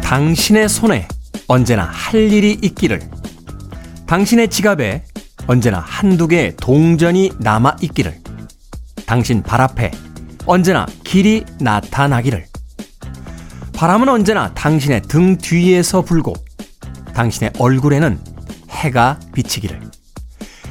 당신의 0.01 0.69
손에 0.69 1.07
언제나 1.47 1.83
할 1.83 2.31
일이 2.31 2.51
있기를. 2.61 3.01
당신의 4.05 4.49
지갑에 4.49 5.03
언제나 5.47 5.79
한두 5.79 6.27
개의 6.27 6.55
동전이 6.57 7.31
남아 7.39 7.77
있기를. 7.81 8.19
당신 9.05 9.41
발 9.41 9.61
앞에 9.61 9.91
언제나 10.45 10.85
길이 11.03 11.43
나타나기를. 11.59 12.45
바람은 13.73 14.07
언제나 14.07 14.53
당신의 14.53 15.01
등 15.01 15.37
뒤에서 15.37 16.01
불고 16.01 16.33
당신의 17.13 17.53
얼굴에는 17.59 18.19
해가 18.69 19.19
비치기를. 19.33 19.79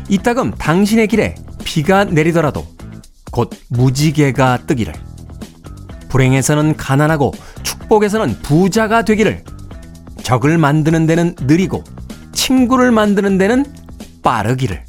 이따금 0.08 0.52
당신의 0.52 1.08
길에 1.08 1.34
비가 1.64 2.04
내리더라도 2.04 2.66
곧 3.30 3.50
무지개가 3.68 4.66
뜨기를. 4.66 4.92
불행에서는 6.08 6.76
가난하고 6.76 7.32
축복에서는 7.62 8.40
부자가 8.42 9.02
되기를. 9.02 9.44
적을 10.22 10.58
만드는 10.58 11.06
데는 11.06 11.34
느리고 11.40 11.82
친구를 12.32 12.92
만드는 12.92 13.38
데는 13.38 13.64
빠르기를. 14.22 14.84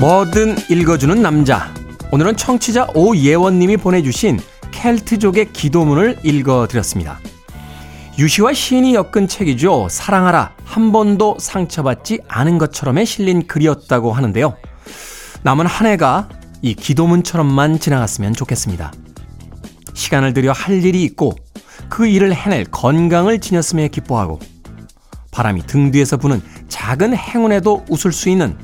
뭐든 0.00 0.54
읽어주는 0.70 1.20
남자. 1.20 1.74
오늘은 2.12 2.36
청취자 2.36 2.86
오예원님이 2.94 3.78
보내주신 3.78 4.38
켈트족의 4.70 5.52
기도문을 5.52 6.20
읽어드렸습니다. 6.22 7.18
유시와 8.16 8.52
시인이 8.52 8.94
엮은 8.94 9.26
책이죠. 9.26 9.88
사랑하라. 9.90 10.52
한 10.64 10.92
번도 10.92 11.38
상처받지 11.40 12.20
않은 12.28 12.58
것처럼에 12.58 13.04
실린 13.04 13.48
글이었다고 13.48 14.12
하는데요. 14.12 14.56
남은 15.42 15.66
한 15.66 15.88
해가 15.88 16.28
이 16.62 16.74
기도문처럼만 16.74 17.80
지나갔으면 17.80 18.34
좋겠습니다. 18.34 18.92
시간을 19.94 20.32
들여 20.32 20.52
할 20.52 20.84
일이 20.84 21.02
있고 21.02 21.34
그 21.88 22.06
일을 22.06 22.32
해낼 22.34 22.64
건강을 22.66 23.40
지녔음에 23.40 23.88
기뻐하고 23.88 24.38
바람이 25.32 25.66
등 25.66 25.90
뒤에서 25.90 26.18
부는 26.18 26.40
작은 26.68 27.16
행운에도 27.16 27.84
웃을 27.88 28.12
수 28.12 28.28
있는 28.28 28.56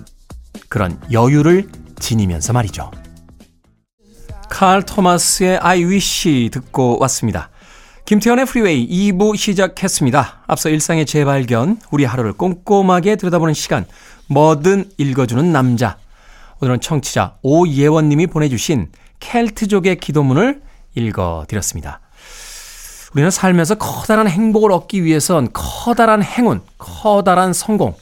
그런 0.68 1.00
여유를 1.11 1.68
지니면서 1.99 2.52
말이죠. 2.52 2.90
칼 4.50 4.83
토마스의 4.83 5.59
I 5.59 5.85
Wish 5.85 6.50
듣고 6.52 6.99
왔습니다. 7.00 7.50
김태현의 8.04 8.44
프리웨이 8.44 9.12
2부 9.12 9.37
시작했습니다. 9.37 10.44
앞서 10.47 10.68
일상의 10.68 11.06
재발견, 11.06 11.78
우리 11.90 12.04
하루를 12.04 12.35
꼼꼼하게 12.35 13.16
들여다보는 13.16 13.54
시간, 13.54 13.87
뭐든 14.28 14.90
읽어주는 14.99 15.52
남자. 15.52 15.97
오늘은 16.61 16.80
청취자 16.80 17.37
오예원님이 17.42 18.26
보내주신 18.26 18.90
켈트족의 19.21 19.97
기도문을 19.97 20.62
읽어드렸습니다. 20.94 22.00
우리는 23.14 23.30
살면서 23.30 23.76
커다란 23.76 24.28
행복을 24.28 24.73
얻기 24.73 25.04
위해선 25.04 25.49
커다란 25.52 26.23
행운, 26.23 26.61
커다란 26.78 27.52
성공, 27.52 27.94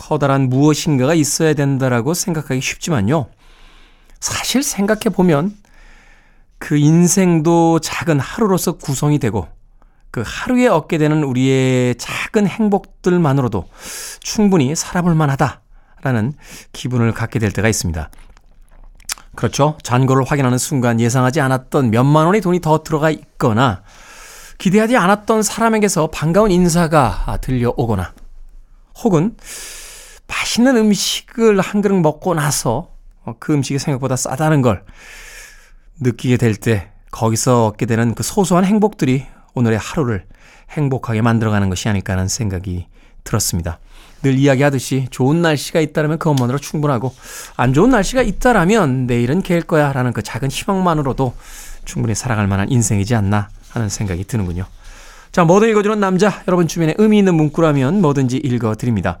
커다란 0.00 0.48
무엇인가가 0.48 1.12
있어야 1.12 1.52
된다라고 1.52 2.14
생각하기 2.14 2.62
쉽지만요. 2.62 3.26
사실 4.18 4.62
생각해 4.62 5.14
보면 5.14 5.54
그 6.58 6.78
인생도 6.78 7.80
작은 7.80 8.18
하루로서 8.18 8.72
구성이 8.72 9.18
되고 9.18 9.46
그 10.10 10.24
하루에 10.24 10.68
얻게 10.68 10.96
되는 10.96 11.22
우리의 11.22 11.96
작은 11.96 12.46
행복들만으로도 12.46 13.68
충분히 14.20 14.74
살아볼 14.74 15.14
만하다라는 15.14 16.32
기분을 16.72 17.12
갖게 17.12 17.38
될 17.38 17.52
때가 17.52 17.68
있습니다. 17.68 18.10
그렇죠. 19.36 19.76
잔고를 19.82 20.24
확인하는 20.24 20.56
순간 20.56 20.98
예상하지 20.98 21.42
않았던 21.42 21.90
몇만 21.90 22.24
원의 22.24 22.40
돈이 22.40 22.60
더 22.60 22.82
들어가 22.82 23.10
있거나 23.10 23.82
기대하지 24.56 24.96
않았던 24.96 25.42
사람에게서 25.42 26.08
반가운 26.08 26.50
인사가 26.50 27.38
들려오거나 27.42 28.12
혹은 29.02 29.36
맛있는 30.30 30.76
음식을 30.76 31.60
한 31.60 31.82
그릇 31.82 31.96
먹고 31.96 32.34
나서 32.34 32.90
어, 33.24 33.34
그 33.38 33.52
음식이 33.52 33.78
생각보다 33.78 34.16
싸다는 34.16 34.62
걸 34.62 34.84
느끼게 36.00 36.36
될 36.36 36.54
때 36.54 36.90
거기서 37.10 37.66
얻게 37.66 37.86
되는 37.86 38.14
그 38.14 38.22
소소한 38.22 38.64
행복들이 38.64 39.26
오늘의 39.54 39.78
하루를 39.78 40.24
행복하게 40.70 41.22
만들어가는 41.22 41.68
것이 41.68 41.88
아닐까 41.88 42.12
하는 42.12 42.28
생각이 42.28 42.86
들었습니다. 43.24 43.80
늘 44.22 44.34
이야기하듯이 44.34 45.08
좋은 45.10 45.42
날씨가 45.42 45.80
있다면 45.80 46.18
그것만으로 46.18 46.58
충분하고 46.58 47.12
안 47.56 47.72
좋은 47.72 47.90
날씨가 47.90 48.22
있다라면 48.22 49.06
내일은 49.06 49.42
개일 49.42 49.62
거야 49.62 49.92
라는 49.92 50.12
그 50.12 50.22
작은 50.22 50.50
희망만으로도 50.50 51.34
충분히 51.84 52.14
살아갈 52.14 52.46
만한 52.46 52.70
인생이지 52.70 53.14
않나 53.14 53.48
하는 53.70 53.88
생각이 53.88 54.24
드는군요. 54.24 54.66
자, 55.32 55.44
뭐든 55.44 55.68
읽어주는 55.70 55.98
남자, 55.98 56.42
여러분 56.46 56.68
주변에 56.68 56.94
의미 56.98 57.18
있는 57.18 57.34
문구라면 57.34 58.00
뭐든지 58.00 58.36
읽어드립니다. 58.36 59.20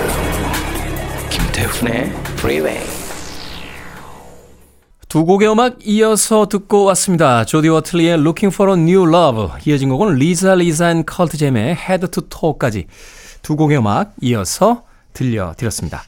김태훈의 1.61 2.09
Freeway. 2.39 2.83
두 5.07 5.25
곡의 5.25 5.51
음악 5.51 5.77
이어서 5.85 6.47
듣고 6.47 6.85
왔습니다. 6.85 7.45
조디 7.45 7.69
워틀리의 7.69 8.13
Looking 8.13 8.53
for 8.53 8.71
a 8.71 8.81
New 8.81 9.07
Love 9.07 9.49
이어진 9.65 9.89
곡은 9.89 10.15
Lisa 10.15 10.55
Lisa 10.55 10.89
and 10.89 11.05
Cult 11.05 11.37
Jam의 11.37 11.75
Head 11.75 12.07
to 12.07 12.23
Toe까지 12.29 12.87
두 13.43 13.55
곡의 13.55 13.77
음악 13.77 14.13
이어서 14.21 14.83
들려드렸습니다. 15.13 16.01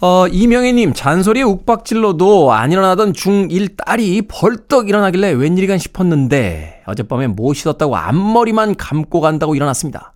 어, 0.00 0.26
이명희님, 0.28 0.92
잔소리에 0.92 1.42
욱박질러도 1.42 2.52
안 2.52 2.70
일어나던 2.70 3.14
중1 3.14 3.76
딸이 3.76 4.22
벌떡 4.28 4.90
일어나길래 4.90 5.30
웬일이간 5.30 5.78
싶었는데 5.78 6.82
어젯밤에 6.86 7.28
못 7.28 7.54
씻었다고 7.54 7.96
앞머리만 7.96 8.74
감고 8.76 9.20
간다고 9.22 9.54
일어났습니다. 9.54 10.12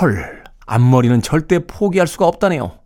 헐, 0.00 0.44
앞머리는 0.66 1.22
절대 1.22 1.60
포기할 1.66 2.06
수가 2.06 2.26
없다네요. 2.26 2.81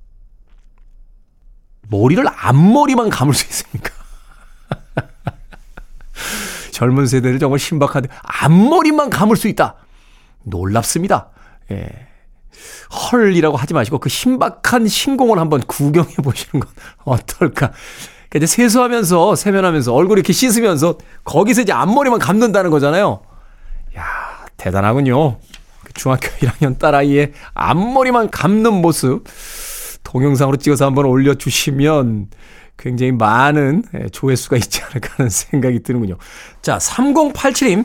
머리를 1.88 2.25
앞머리만 2.29 3.11
감을 3.11 3.35
수 3.35 3.44
있습니까? 3.46 3.90
젊은 6.72 7.07
세대를 7.07 7.38
정말 7.38 7.59
신박한데 7.59 8.09
앞머리만 8.22 9.11
감을 9.11 9.37
수 9.37 9.49
있다. 9.49 9.77
놀랍습니다. 10.42 11.31
예. 11.70 11.88
헐이라고 13.12 13.57
하지 13.57 13.75
마시고 13.75 13.99
그 13.99 14.09
신박한 14.09 14.87
신공을 14.87 15.38
한번 15.38 15.61
구경해 15.62 16.14
보시는 16.16 16.61
건 16.61 16.70
어떨까. 17.05 17.72
그러니까 18.29 18.37
이제 18.37 18.46
세수하면서 18.46 19.37
세면하면서 19.37 19.92
얼굴 19.92 20.18
이렇게 20.18 20.33
씻으면서 20.33 20.99
거기서 21.25 21.62
이제 21.62 21.72
앞머리만 21.72 22.18
감는다는 22.18 22.70
거잖아요. 22.70 23.22
야 23.96 24.05
대단하군요. 24.57 25.38
그 25.85 25.92
중학교 25.94 26.29
1학년 26.38 26.79
딸아이의 26.79 27.33
앞머리만 27.55 28.31
감는 28.31 28.75
모습 28.75 29.25
동영상으로 30.07 30.57
찍어서 30.57 30.87
한번 30.87 31.07
올려주시면 31.07 32.29
굉장히 32.77 33.11
많은 33.12 33.83
예, 33.95 34.09
조회수가 34.09 34.57
있지 34.57 34.83
않을까 34.83 35.14
하는 35.16 35.29
생각이 35.31 35.83
드는군요. 35.83 36.16
자, 36.62 36.79
3087님. 36.79 37.85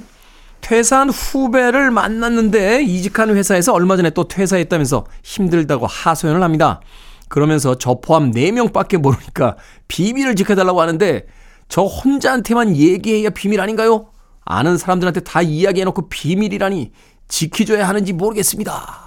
퇴사한 0.62 1.10
후배를 1.10 1.90
만났는데 1.90 2.84
이직한 2.84 3.36
회사에서 3.36 3.74
얼마 3.74 3.98
전에 3.98 4.12
또 4.12 4.28
퇴사했다면서 4.28 5.06
힘들다고 5.24 5.88
하소연을 5.88 6.44
합니다. 6.44 6.82
그러면서 7.30 7.76
저 7.80 8.00
포함 8.00 8.30
4명밖에 8.30 8.98
모르니까 8.98 9.56
비밀을 9.88 10.36
지켜달라고 10.36 10.80
하는데 10.80 11.26
저 11.68 11.82
혼자한테만 11.82 12.76
얘기해야 12.76 13.32
비밀 13.32 13.60
아닌가요? 13.60 14.10
아는 14.46 14.78
사람들한테 14.78 15.22
다 15.22 15.42
이야기해놓고 15.42 16.10
비밀이라니 16.10 16.92
지켜줘야 17.28 17.88
하는지 17.88 18.14
모르겠습니다. 18.14 19.01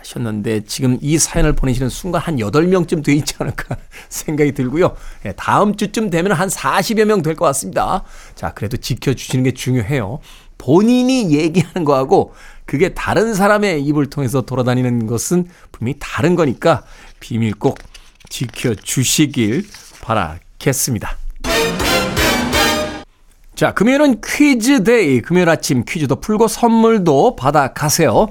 하셨는데 0.00 0.64
지금 0.64 0.98
이 1.00 1.18
사연을 1.18 1.54
보내시는 1.54 1.88
순간 1.88 2.20
한 2.22 2.36
8명쯤 2.36 3.04
돼 3.04 3.12
있지 3.14 3.34
않을까 3.38 3.76
생각이 4.08 4.52
들고요. 4.52 4.96
예, 5.26 5.32
다음 5.32 5.76
주쯤 5.76 6.10
되면 6.10 6.32
한 6.32 6.48
40여 6.48 7.04
명 7.04 7.22
될 7.22 7.34
것 7.36 7.44
같습니다. 7.46 8.02
자, 8.34 8.52
그래도 8.54 8.76
지켜주시는 8.76 9.44
게 9.44 9.52
중요해요. 9.52 10.18
본인이 10.58 11.32
얘기하는 11.34 11.84
거하고 11.84 12.34
그게 12.66 12.90
다른 12.90 13.34
사람의 13.34 13.82
입을 13.84 14.06
통해서 14.10 14.42
돌아다니는 14.42 15.06
것은 15.06 15.46
분명히 15.72 15.96
다른 15.98 16.34
거니까 16.36 16.82
비밀 17.18 17.54
꼭 17.54 17.78
지켜주시길 18.28 19.66
바라겠습니다. 20.02 21.16
자, 23.54 23.74
금요일은 23.74 24.20
Quiz 24.24 24.84
Day. 24.84 25.20
금요일 25.20 25.48
아침 25.50 25.84
퀴즈도 25.86 26.16
풀고 26.20 26.48
선물도 26.48 27.36
받아가세요. 27.36 28.28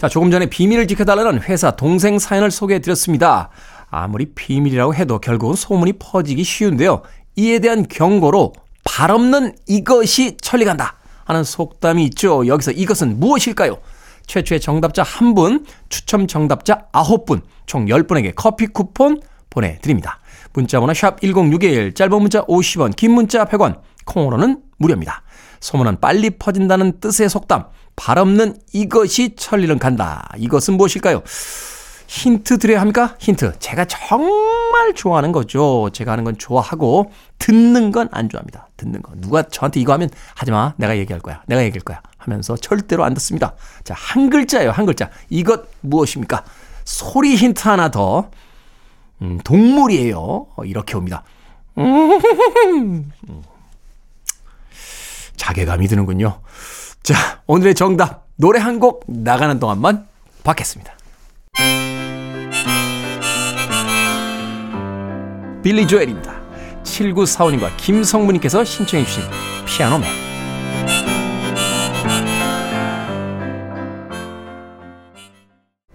자, 0.00 0.08
조금 0.08 0.30
전에 0.30 0.46
비밀을 0.46 0.86
지켜달라는 0.86 1.42
회사 1.42 1.72
동생 1.72 2.18
사연을 2.18 2.50
소개해 2.50 2.80
드렸습니다. 2.80 3.50
아무리 3.90 4.32
비밀이라고 4.34 4.94
해도 4.94 5.18
결국은 5.18 5.54
소문이 5.54 5.92
퍼지기 5.98 6.42
쉬운데요. 6.42 7.02
이에 7.36 7.58
대한 7.58 7.86
경고로 7.86 8.54
발 8.82 9.10
없는 9.10 9.56
이것이 9.66 10.38
천리간다 10.38 10.96
하는 11.26 11.44
속담이 11.44 12.02
있죠. 12.06 12.46
여기서 12.46 12.70
이것은 12.70 13.20
무엇일까요? 13.20 13.76
최초의 14.24 14.62
정답자 14.62 15.02
1분, 15.02 15.66
추첨 15.90 16.26
정답자 16.26 16.86
9분, 16.92 17.42
총 17.66 17.84
10분에게 17.84 18.32
커피 18.34 18.68
쿠폰 18.68 19.20
보내드립니다. 19.50 20.18
문자번호 20.54 20.94
샵 20.94 21.20
1061, 21.20 21.92
짧은 21.92 22.18
문자 22.18 22.40
50원, 22.46 22.96
긴 22.96 23.12
문자 23.12 23.44
100원, 23.44 23.80
콩으로는 24.06 24.62
무료입니다. 24.78 25.22
소문은 25.60 26.00
빨리 26.00 26.30
퍼진다는 26.30 27.00
뜻의 27.00 27.28
속담. 27.28 27.66
발 28.00 28.16
없는 28.18 28.56
이것이 28.72 29.36
천리는 29.36 29.78
간다. 29.78 30.26
이것은 30.38 30.78
무엇일까요? 30.78 31.22
힌트 32.06 32.56
드려야 32.58 32.80
합니까? 32.80 33.14
힌트. 33.18 33.58
제가 33.58 33.84
정말 33.84 34.94
좋아하는 34.94 35.32
거죠. 35.32 35.90
제가 35.92 36.12
하는 36.12 36.24
건 36.24 36.38
좋아하고 36.38 37.12
듣는 37.38 37.92
건 37.92 38.08
안 38.10 38.30
좋아합니다. 38.30 38.68
듣는 38.78 39.02
거. 39.02 39.12
누가 39.16 39.42
저한테 39.42 39.80
이거 39.80 39.92
하면 39.92 40.08
하지 40.34 40.50
마. 40.50 40.72
내가 40.78 40.96
얘기할 40.96 41.20
거야. 41.20 41.42
내가 41.46 41.62
얘기할 41.62 41.84
거야. 41.84 42.00
하면서 42.16 42.56
절대로 42.56 43.04
안 43.04 43.12
듣습니다. 43.14 43.52
자, 43.84 43.92
한 43.94 44.30
글자예요. 44.30 44.70
한 44.70 44.86
글자. 44.86 45.10
이것 45.28 45.66
무엇입니까? 45.82 46.42
소리 46.86 47.36
힌트 47.36 47.68
하나 47.68 47.90
더. 47.90 48.30
음, 49.20 49.38
동물이에요. 49.44 50.18
어, 50.56 50.64
이렇게 50.64 50.96
옵니다. 50.96 51.22
음. 51.76 53.12
자괴감이 55.36 55.86
드는군요. 55.86 56.40
자, 57.02 57.42
오늘의 57.46 57.74
정답. 57.74 58.26
노래 58.36 58.58
한 58.58 58.78
곡 58.80 59.04
나가는 59.06 59.58
동안만 59.58 60.06
받겠습니다. 60.44 60.94
빌리 65.62 65.86
조엘입니다. 65.86 66.40
7945님과 66.84 67.76
김성무님께서 67.76 68.64
신청해주신 68.64 69.22
Piano 69.66 69.89
Man. 69.89 70.08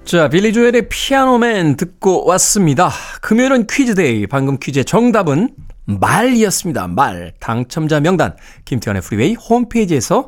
자, 0.03 0.29
빌리 0.29 0.53
조엘의 0.53 0.87
Piano 0.89 1.44
Man 1.44 1.77
듣고 1.77 2.25
왔습니다. 2.27 2.91
금요일은 3.21 3.65
Quiz 3.67 3.97
Day. 3.97 4.27
방금 4.27 4.57
퀴즈의 4.59 4.85
정답은 4.85 5.49
말이었습니다. 5.85 6.87
말. 6.89 7.33
당첨자 7.39 7.99
명단. 7.99 8.35
김태훈의 8.65 9.01
프리웨이 9.01 9.33
홈페이지에서 9.33 10.27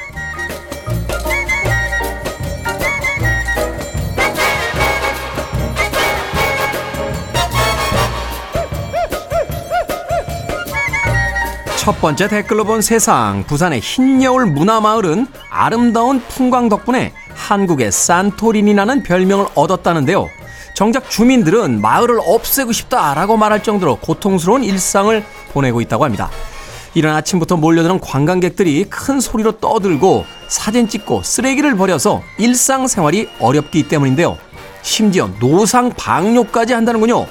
첫 11.81 11.99
번째 11.99 12.27
댓글로 12.27 12.63
본 12.63 12.79
세상. 12.83 13.43
부산의 13.47 13.79
흰여울 13.79 14.45
문화마을은 14.45 15.25
아름다운 15.49 16.21
풍광 16.21 16.69
덕분에 16.69 17.11
한국의 17.33 17.91
산토리니라는 17.91 19.01
별명을 19.01 19.47
얻었다는데요. 19.55 20.29
정작 20.75 21.09
주민들은 21.09 21.81
마을을 21.81 22.19
없애고 22.23 22.71
싶다라고 22.71 23.35
말할 23.35 23.63
정도로 23.63 23.95
고통스러운 23.95 24.63
일상을 24.63 25.25
보내고 25.53 25.81
있다고 25.81 26.03
합니다. 26.05 26.29
이른 26.93 27.15
아침부터 27.15 27.57
몰려드는 27.57 27.99
관광객들이 27.99 28.85
큰 28.87 29.19
소리로 29.19 29.53
떠들고 29.53 30.25
사진 30.49 30.87
찍고 30.87 31.23
쓰레기를 31.23 31.77
버려서 31.77 32.21
일상생활이 32.37 33.27
어렵기 33.39 33.87
때문인데요. 33.87 34.37
심지어 34.83 35.31
노상 35.39 35.89
방뇨까지 35.89 36.73
한다는군요. 36.73 37.25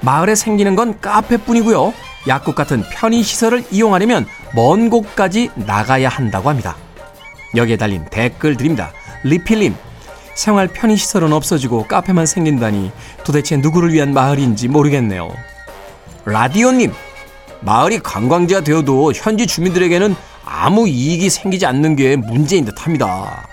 마을에 0.00 0.34
생기는 0.34 0.74
건 0.74 1.00
카페뿐이고요. 1.00 2.07
약국 2.28 2.54
같은 2.54 2.84
편의시설을 2.90 3.64
이용하려면 3.70 4.26
먼 4.54 4.90
곳까지 4.90 5.50
나가야 5.54 6.08
한다고 6.08 6.50
합니다. 6.50 6.76
여기에 7.56 7.76
달린 7.78 8.04
댓글들입니다. 8.10 8.92
리필님, 9.24 9.74
생활 10.34 10.68
편의시설은 10.68 11.32
없어지고 11.32 11.86
카페만 11.88 12.26
생긴다니 12.26 12.92
도대체 13.24 13.56
누구를 13.56 13.92
위한 13.92 14.12
마을인지 14.12 14.68
모르겠네요. 14.68 15.30
라디오님, 16.24 16.92
마을이 17.62 18.00
관광지가 18.00 18.60
되어도 18.60 19.12
현지 19.14 19.46
주민들에게는 19.46 20.14
아무 20.44 20.86
이익이 20.86 21.30
생기지 21.30 21.66
않는 21.66 21.96
게 21.96 22.16
문제인 22.16 22.64
듯 22.64 22.86
합니다. 22.86 23.48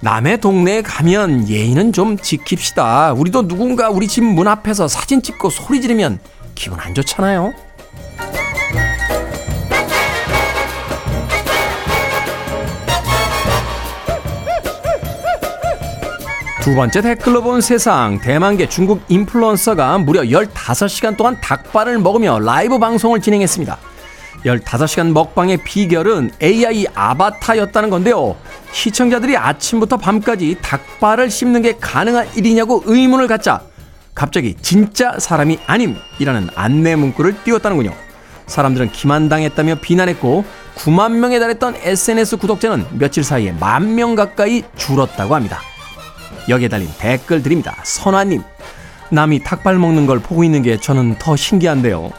남의 0.00 0.40
동네에 0.40 0.82
가면 0.82 1.48
예의는 1.48 1.92
좀 1.92 2.16
지킵시다. 2.16 3.18
우리도 3.18 3.46
누군가 3.48 3.88
우리 3.88 4.08
집 4.08 4.22
문 4.22 4.48
앞에서 4.48 4.88
사진 4.88 5.22
찍고 5.22 5.50
소리 5.50 5.80
지르면 5.80 6.18
기분 6.62 6.78
안 6.78 6.94
좋잖아요. 6.94 7.52
두 16.60 16.76
번째 16.76 17.02
댓글로 17.02 17.42
본 17.42 17.60
세상 17.60 18.20
대만계 18.20 18.68
중국 18.68 19.02
인플루언서가 19.08 19.98
무려 19.98 20.22
15시간 20.22 21.16
동안 21.16 21.36
닭발을 21.40 21.98
먹으며 21.98 22.38
라이브 22.38 22.78
방송을 22.78 23.20
진행했습니다. 23.20 23.76
15시간 24.46 25.10
먹방의 25.10 25.64
비결은 25.64 26.30
AI 26.40 26.86
아바타였다는 26.94 27.90
건데요. 27.90 28.36
시청자들이 28.70 29.36
아침부터 29.36 29.96
밤까지 29.96 30.58
닭발을 30.62 31.28
씹는 31.28 31.62
게 31.62 31.76
가능한 31.80 32.28
일이냐고 32.36 32.84
의문을 32.86 33.26
갖자 33.26 33.62
갑자기 34.14 34.54
진짜 34.60 35.18
사람이 35.18 35.58
아님이라는 35.66 36.48
안내 36.54 36.96
문구를 36.96 37.42
띄웠다는군요. 37.44 37.92
사람들은 38.46 38.92
기만당했다며 38.92 39.76
비난했고 39.76 40.44
9만 40.76 41.12
명에 41.12 41.38
달했던 41.38 41.76
SNS 41.82 42.36
구독자는 42.38 42.86
며칠 42.92 43.24
사이에 43.24 43.52
만 43.52 43.94
명 43.94 44.14
가까이 44.14 44.62
줄었다고 44.76 45.34
합니다. 45.34 45.60
여기에 46.48 46.68
달린 46.68 46.88
댓글 46.98 47.42
드립니다. 47.42 47.76
선화님, 47.84 48.42
남이 49.10 49.44
닭발 49.44 49.78
먹는 49.78 50.06
걸 50.06 50.18
보고 50.18 50.44
있는 50.44 50.62
게 50.62 50.76
저는 50.76 51.16
더 51.18 51.36
신기한데요. 51.36 52.10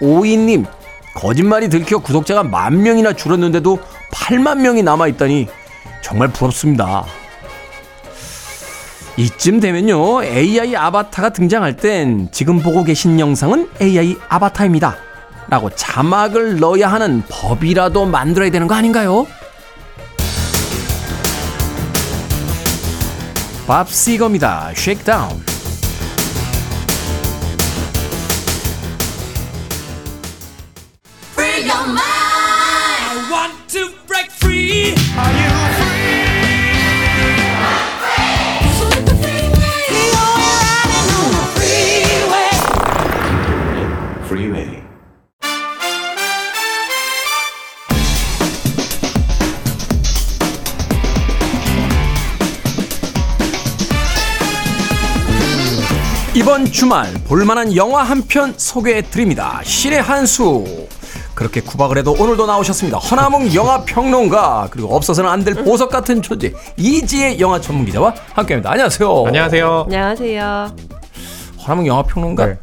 오이님, 0.00 0.64
거짓말이 1.14 1.68
들켜 1.68 1.98
구독자가 1.98 2.42
만 2.44 2.82
명이나 2.82 3.12
줄었는데도 3.14 3.78
8만 4.12 4.58
명이 4.60 4.82
남아있다니 4.82 5.48
정말 6.02 6.28
부럽습니다. 6.28 7.04
이쯤 9.16 9.60
되면요, 9.60 10.24
AI 10.24 10.74
아바타가 10.74 11.30
등장할 11.30 11.76
땐 11.76 12.28
지금 12.32 12.60
보고 12.60 12.82
계신 12.82 13.20
영상은 13.20 13.68
AI 13.80 14.16
아바타입니다. 14.28 14.96
라고 15.48 15.68
자막을 15.68 16.60
넣어야 16.60 16.90
하는 16.90 17.22
법이라도 17.28 18.06
만들어야 18.06 18.50
되는 18.50 18.66
거 18.66 18.74
아닌가요? 18.74 19.26
밥 23.66 23.90
시거입니다. 23.90 24.70
쉐이크다운. 24.74 25.51
주말 56.82 57.14
볼만한 57.28 57.76
영화 57.76 58.02
한 58.02 58.22
편 58.26 58.54
소개해 58.56 59.02
드립니다. 59.02 59.60
신의 59.62 60.02
한수. 60.02 60.64
그렇게 61.32 61.60
구박을 61.60 61.96
해도 61.98 62.10
오늘도 62.18 62.44
나오셨습니다. 62.44 62.98
허나몽 62.98 63.54
영화 63.54 63.84
평론가 63.84 64.66
그리고 64.72 64.92
없어서는 64.96 65.30
안 65.30 65.44
될 65.44 65.54
보석 65.62 65.90
같은 65.90 66.20
존재 66.22 66.52
이지의 66.76 67.38
영화 67.38 67.60
전문 67.60 67.86
기자와 67.86 68.12
함께합니다. 68.34 68.72
안녕하세요. 68.72 69.24
안녕하세요. 69.28 69.82
안녕하세요. 69.84 70.76
허나몽 71.62 71.86
영화 71.86 72.02
평론가 72.02 72.46
네. 72.46 72.58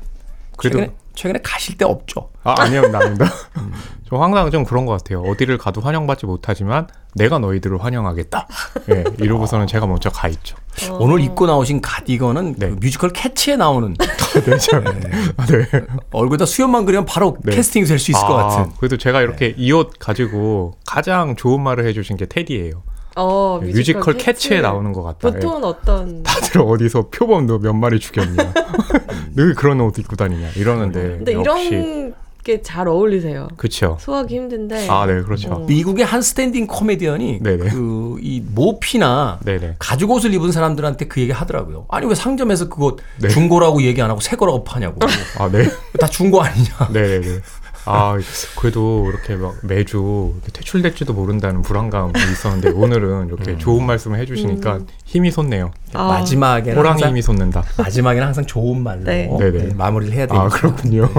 그래도 0.58 0.80
최근에 0.80 0.94
최근에 1.16 1.40
가실 1.42 1.78
데 1.78 1.86
없죠. 1.86 2.30
아 2.52 2.56
아니요 2.64 2.82
나입니다. 2.90 3.26
저 4.10 4.16
항상 4.18 4.50
좀 4.50 4.64
그런 4.66 4.86
것 4.88 4.94
같아요. 4.94 5.22
어디를 5.22 5.60
가도 5.60 5.82
환영받지 5.82 6.26
못하지만 6.26 6.88
내가 7.14 7.38
너희들을 7.38 7.84
환영하겠다. 7.84 8.48
예, 8.92 9.04
이러고서는 9.20 9.68
제가 9.68 9.86
먼저 9.86 10.10
가 10.10 10.28
있죠. 10.30 10.56
오늘 11.00 11.20
입고 11.22 11.46
나오신 11.46 11.82
가디건은 11.82 12.56
네. 12.58 12.70
그 12.70 12.78
뮤지컬 12.82 13.12
캣츠에 13.12 13.56
나오는 13.58 13.94
네, 14.46 14.58
저- 14.58 14.78
아, 14.78 15.46
네. 15.46 15.66
얼굴에다 16.12 16.46
수염만 16.48 16.86
그리면 16.86 17.06
바로 17.06 17.38
네. 17.44 17.56
캐스팅이 17.56 17.86
될 17.86 18.00
수 18.00 18.10
있을 18.12 18.22
것 18.26 18.36
아, 18.40 18.48
같은. 18.48 18.72
그래도 18.80 18.98
제가 18.98 19.22
이렇게 19.22 19.54
이 19.58 19.72
옷 19.74 19.92
가지고 20.00 20.74
가장 20.88 21.36
좋은 21.36 21.62
말을 21.62 21.86
해주신 21.86 22.18
게 22.18 22.26
태디예요. 22.26 22.82
어, 23.16 23.60
네, 23.62 23.72
뮤지컬 23.74 24.16
캣츠 24.16 24.56
에 24.56 24.62
나오는 24.62 24.92
것 24.94 25.04
같다. 25.04 25.28
예. 25.28 25.32
보통은 25.34 25.64
어떤 25.66 26.24
다들 26.24 26.62
어디서 26.62 27.10
표범 27.10 27.46
너 27.46 27.60
몇 27.60 27.74
마리 27.74 28.00
죽였냐. 28.00 28.54
늘 29.36 29.54
그런 29.54 29.82
옷 29.82 30.00
입고 30.00 30.16
다니냐 30.16 30.50
이러는데 30.56 31.02
근데 31.18 31.34
역시 31.34 31.68
이런 31.76 32.14
게 32.44 32.62
잘 32.62 32.88
어울리세요. 32.88 33.48
그쵸. 33.58 33.98
소화하기 34.00 34.36
힘든데. 34.36 34.88
아, 34.90 35.06
네, 35.06 35.22
그렇죠. 35.24 35.52
어. 35.52 35.60
미국의 35.66 36.06
한 36.06 36.22
스탠딩 36.22 36.68
코미디언이. 36.68 37.40
그 37.44 38.18
이 38.22 38.42
모피나 38.42 39.40
네네. 39.46 39.76
가죽 39.80 40.12
옷을 40.12 40.34
입은 40.34 40.52
사람들한테 40.52 41.08
그 41.08 41.22
얘기 41.22 41.32
하더라고요. 41.32 41.86
아니 41.90 42.06
왜 42.08 42.16
상점에서 42.16 42.70
그거 42.70 42.98
네. 43.18 43.28
중고라고 43.30 43.82
얘기 43.84 44.02
안 44.02 44.10
하고 44.10 44.20
새 44.20 44.36
거라고 44.36 44.64
파냐고. 44.64 45.00
아, 45.38 45.50
네. 45.50 45.66
다 46.00 46.08
중고 46.08 46.42
아니냐. 46.42 46.70
네네네. 46.92 47.40
아, 47.86 48.18
그래도 48.58 49.10
이렇게 49.10 49.36
막 49.36 49.56
매주 49.64 50.34
이렇게 50.36 50.52
퇴출될지도 50.52 51.14
모른다는 51.14 51.62
불안감이 51.62 52.14
있었는데 52.32 52.72
오늘은 52.72 53.28
이렇게 53.28 53.58
좋은 53.58 53.86
말씀을 53.86 54.20
해주시니까 54.20 54.80
힘이 55.06 55.32
솟네요. 55.32 55.72
아, 55.94 56.08
마지막에는 56.08 56.78
호랑이 56.78 56.92
항상 56.94 57.10
힘이 57.10 57.22
솟는다. 57.22 57.64
마지막에는 57.78 58.28
항상 58.28 58.46
좋은 58.46 58.82
말로 58.82 59.04
네. 59.04 59.28
네네. 59.28 59.52
네, 59.52 59.74
마무리를 59.74 60.14
해야 60.14 60.28
되니까. 60.28 60.46
아, 60.46 60.50
그렇군요. 60.50 61.10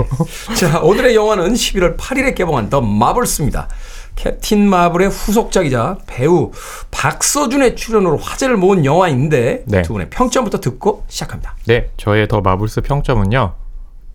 자, 0.56 0.80
오늘의 0.80 1.14
영화는 1.14 1.52
11월 1.54 1.96
8일에 1.96 2.34
개봉한 2.34 2.70
더 2.70 2.80
마블스입니다. 2.80 3.68
캡틴 4.16 4.68
마블의 4.68 5.08
후속작이자 5.08 5.98
배우 6.06 6.50
박서준의 6.90 7.76
출연으로 7.76 8.18
화제를 8.18 8.56
모은 8.56 8.84
영화인데 8.84 9.64
네. 9.66 9.82
두 9.82 9.94
분의 9.94 10.10
평점부터 10.10 10.60
듣고 10.60 11.04
시작합니다. 11.08 11.56
네, 11.66 11.90
저의 11.96 12.28
더 12.28 12.40
마블스 12.40 12.82
평점은요. 12.82 13.54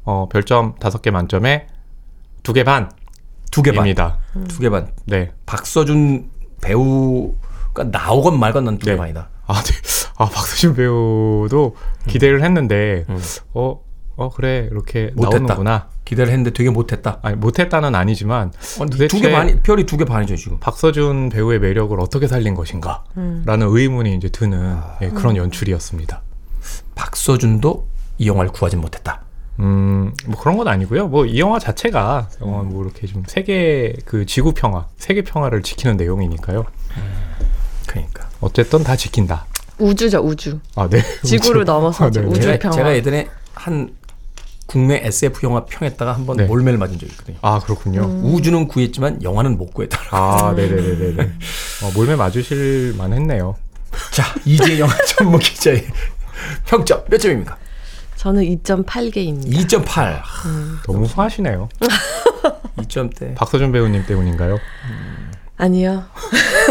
어, 0.03 0.29
별점 0.31 0.75
5개 0.75 1.09
만점에 1.09 1.67
2개 2.53 2.63
두개 3.51 3.71
반. 3.71 3.77
반입니다. 3.79 4.17
두 4.47 4.59
개 4.59 4.69
반. 4.69 4.91
네. 5.05 5.31
박서준 5.45 6.29
배우가 6.61 7.83
나오건 7.91 8.39
말건 8.39 8.65
난 8.65 8.77
두 8.77 8.85
개 8.85 8.91
네. 8.91 8.97
반이다. 8.97 9.29
아, 9.47 9.61
네. 9.61 9.73
아, 10.17 10.25
박수진 10.29 10.73
배우도 10.75 11.75
기대를 12.07 12.43
했는데, 12.43 13.05
어, 13.53 13.79
어, 14.15 14.29
그래, 14.29 14.67
이렇게 14.71 15.11
못했다. 15.15 15.39
나오는구나. 15.39 15.89
기대를 16.05 16.31
했는데 16.31 16.51
되게 16.51 16.69
못했다. 16.69 17.19
아니, 17.21 17.35
못했다는 17.35 17.93
아니지만, 17.95 18.51
어, 18.79 18.85
도대체 18.85 19.07
두개 19.07 19.31
반이 19.31 19.59
별이 19.61 19.85
두 19.85 19.97
개 19.97 20.05
반이죠 20.05 20.35
지금. 20.37 20.59
박서준 20.59 21.29
배우의 21.29 21.59
매력을 21.59 21.99
어떻게 21.99 22.27
살린 22.27 22.55
것인가? 22.55 23.03
라는 23.45 23.67
의문이 23.69 24.15
이제 24.15 24.29
드는 24.29 24.77
예, 25.01 25.09
그런 25.09 25.35
연출이었습니다. 25.35 26.21
박서준도 26.95 27.87
이 28.19 28.27
영화를 28.27 28.51
구하진 28.51 28.79
못했다. 28.81 29.21
음, 29.59 30.13
뭐 30.27 30.39
그런 30.39 30.57
건 30.57 30.67
아니고요. 30.67 31.07
뭐 31.07 31.25
이 31.25 31.39
영화 31.39 31.59
자체가 31.59 32.29
어, 32.41 32.63
뭐 32.69 32.83
이렇게 32.83 33.07
좀 33.07 33.23
세계 33.27 33.93
그 34.05 34.25
지구 34.25 34.53
평화, 34.53 34.87
세계 34.97 35.21
평화를 35.23 35.61
지키는 35.63 35.97
내용이니까요. 35.97 36.65
그러니까. 37.87 38.27
어쨌든 38.41 38.83
다 38.83 38.95
지킨다. 38.95 39.45
우주죠, 39.77 40.19
우주. 40.19 40.59
아, 40.75 40.87
네. 40.89 41.01
지구를 41.23 41.61
우주. 41.61 41.71
넘어서 41.71 42.05
아, 42.05 42.09
네, 42.09 42.21
네. 42.21 42.27
우주 42.27 42.59
평화. 42.59 42.75
제가 42.75 42.95
예전에 42.95 43.27
한 43.53 43.93
국내 44.67 44.99
SF 45.03 45.45
영화 45.45 45.63
평했다가 45.65 46.13
한번 46.13 46.37
네. 46.37 46.45
몰매를 46.45 46.77
맞은 46.79 46.97
적이 46.97 47.11
있거든요. 47.11 47.37
아, 47.41 47.59
그렇군요. 47.59 48.01
우주는 48.23 48.67
구했지만 48.67 49.21
영화는 49.23 49.57
못 49.57 49.73
구했다. 49.73 49.99
아, 50.11 50.53
네네네네. 50.55 51.21
어, 51.83 51.91
몰매 51.93 52.15
맞으실 52.15 52.95
만했네요. 52.97 53.55
자, 54.11 54.23
이제 54.45 54.79
영화 54.79 54.93
전문 55.05 55.39
기자의 55.39 55.85
평점 56.65 57.03
몇 57.09 57.17
점입니까? 57.17 57.57
저는 58.25 58.41
2.8개입니다. 58.41 59.53
2.8. 59.85 60.19
너무 60.87 61.05
후하시네요. 61.05 61.69
2점대. 62.77 63.35
박서준 63.37 63.71
배우님 63.71 64.03
때문인가요? 64.07 64.57
아니요. 65.57 66.05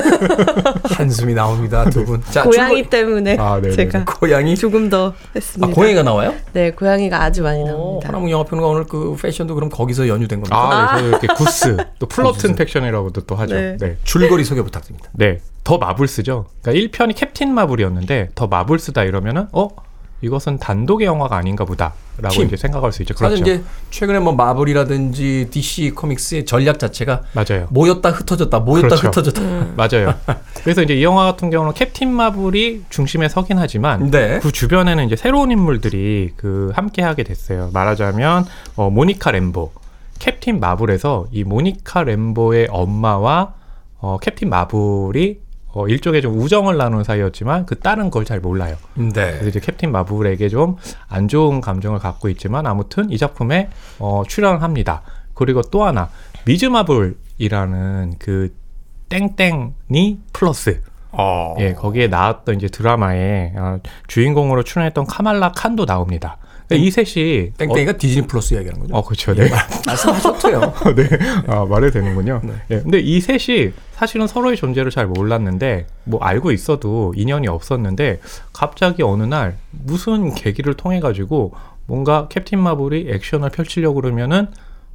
한숨이 0.96 1.32
나옵니다, 1.32 1.88
두 1.90 2.04
분. 2.04 2.20
자, 2.28 2.42
고양이 2.42 2.82
출근- 2.82 2.90
때문에 2.90 3.36
아. 3.38 3.60
제가 3.72 4.04
고양이. 4.04 4.56
조금 4.56 4.90
더 4.90 5.10
아, 5.10 5.14
했습니다. 5.36 5.72
고양이가 5.72 6.02
나와요? 6.02 6.34
네, 6.54 6.72
고양이가 6.72 7.22
아주 7.22 7.42
많이 7.44 7.62
어, 7.62 7.66
나옵니다. 7.66 8.08
허남웅 8.08 8.30
영화평론가 8.30 8.68
오늘 8.68 8.84
그 8.86 9.16
패션도 9.22 9.54
그럼 9.54 9.70
거기서 9.70 10.08
연유된 10.08 10.40
겁니다. 10.40 10.56
아, 10.56 10.96
네. 10.96 11.02
저도 11.02 11.08
이렇게 11.08 11.28
구스, 11.36 11.76
또 12.00 12.08
플러큰 12.08 12.56
패션이라고도 12.56 13.20
또 13.26 13.36
하죠. 13.36 13.54
네. 13.54 13.76
네. 13.78 13.96
줄거리 14.02 14.42
소개 14.42 14.60
부탁드립니다. 14.60 15.08
네. 15.12 15.38
더 15.62 15.78
마블스죠. 15.78 16.46
그러니까 16.62 16.88
1편이 17.06 17.14
캡틴 17.14 17.54
마블이었는데 17.54 18.30
더 18.34 18.48
마블스다 18.48 19.04
이러면은 19.04 19.46
어 19.52 19.68
이것은 20.24 20.58
단독의 20.58 21.06
영화가 21.06 21.36
아닌가 21.36 21.64
보다라고 21.64 22.30
팀. 22.30 22.46
이제 22.46 22.56
생각할 22.56 22.92
수 22.92 23.02
있죠. 23.02 23.14
사실 23.14 23.42
그렇죠. 23.42 23.60
이제 23.60 23.64
최근에 23.90 24.18
뭐 24.20 24.32
마블이라든지 24.32 25.48
DC 25.50 25.90
코믹스의 25.90 26.46
전략 26.46 26.78
자체가 26.78 27.22
맞아요. 27.32 27.66
모였다 27.70 28.10
흩어졌다, 28.10 28.58
모였다 28.60 28.96
그렇죠. 28.96 29.08
흩어졌다. 29.08 29.40
맞아요. 29.76 30.14
그래서 30.62 30.82
이제 30.82 30.94
이 30.94 31.04
영화 31.04 31.24
같은 31.26 31.50
경우는 31.50 31.74
캡틴 31.74 32.10
마블이 32.10 32.84
중심에 32.88 33.28
서긴 33.28 33.58
하지만 33.58 34.10
네. 34.10 34.38
그 34.40 34.50
주변에는 34.50 35.04
이제 35.06 35.16
새로운 35.16 35.50
인물들이 35.50 36.30
그 36.36 36.72
함께 36.74 37.02
하게 37.02 37.22
됐어요. 37.22 37.70
말하자면 37.72 38.46
어, 38.76 38.90
모니카 38.90 39.30
램보. 39.30 39.72
캡틴 40.20 40.60
마블에서 40.60 41.26
이 41.32 41.44
모니카 41.44 42.04
램보의 42.04 42.68
엄마와 42.70 43.54
어, 43.98 44.18
캡틴 44.18 44.48
마블이 44.48 45.43
어, 45.74 45.88
일종의 45.88 46.22
좀 46.22 46.38
우정을 46.38 46.76
나누는 46.76 47.04
사이였지만 47.04 47.66
그 47.66 47.78
딸은 47.78 48.04
그걸 48.04 48.24
잘 48.24 48.40
몰라요. 48.40 48.76
그래서 48.94 49.12
네. 49.12 49.48
이제 49.48 49.60
캡틴 49.60 49.92
마블에게 49.92 50.48
좀 50.48 50.76
안 51.08 51.28
좋은 51.28 51.60
감정을 51.60 51.98
갖고 51.98 52.28
있지만 52.28 52.66
아무튼 52.66 53.10
이 53.10 53.18
작품에 53.18 53.70
어, 53.98 54.22
출연을 54.26 54.62
합니다. 54.62 55.02
그리고 55.34 55.62
또 55.62 55.84
하나 55.84 56.08
미즈 56.44 56.66
마블이라는 56.66 58.14
그 58.18 58.54
땡땡니 59.08 60.20
플러스 60.32 60.82
어. 61.12 61.54
예 61.60 61.74
거기에 61.74 62.08
나왔던 62.08 62.56
이제 62.56 62.68
드라마에 62.68 63.52
어, 63.56 63.78
주인공으로 64.08 64.62
출연했던 64.64 65.06
카말라 65.06 65.52
칸도 65.52 65.86
나옵니다. 65.86 66.38
그러니까 66.68 66.86
이 66.86 66.90
셋이 66.90 67.52
땡땡이가 67.58 67.92
디즈니 67.98 68.26
플러스 68.26 68.54
이야기하는 68.54 68.80
거죠. 68.80 68.94
어, 68.94 68.98
어 68.98 69.04
그렇죠. 69.04 69.34
네. 69.34 69.50
말씀하셨대요. 69.86 70.60
네. 70.96 71.08
아, 71.46 71.64
말해도 71.64 71.92
되는군요. 71.92 72.40
예. 72.70 72.80
근데 72.80 73.00
이 73.00 73.20
셋이 73.20 73.72
사실은 73.92 74.26
서로의 74.26 74.56
존재를 74.56 74.90
잘 74.90 75.06
몰랐는데, 75.06 75.86
뭐 76.04 76.20
알고 76.20 76.52
있어도 76.52 77.12
인연이 77.16 77.48
없었는데, 77.48 78.20
갑자기 78.52 79.02
어느 79.02 79.24
날 79.24 79.58
무슨 79.70 80.34
계기를 80.34 80.74
통해 80.74 81.00
가지고 81.00 81.52
뭔가 81.86 82.28
캡틴 82.28 82.60
마블이 82.60 83.06
액션을 83.10 83.50
펼치려고 83.50 84.00
그러면은 84.00 84.48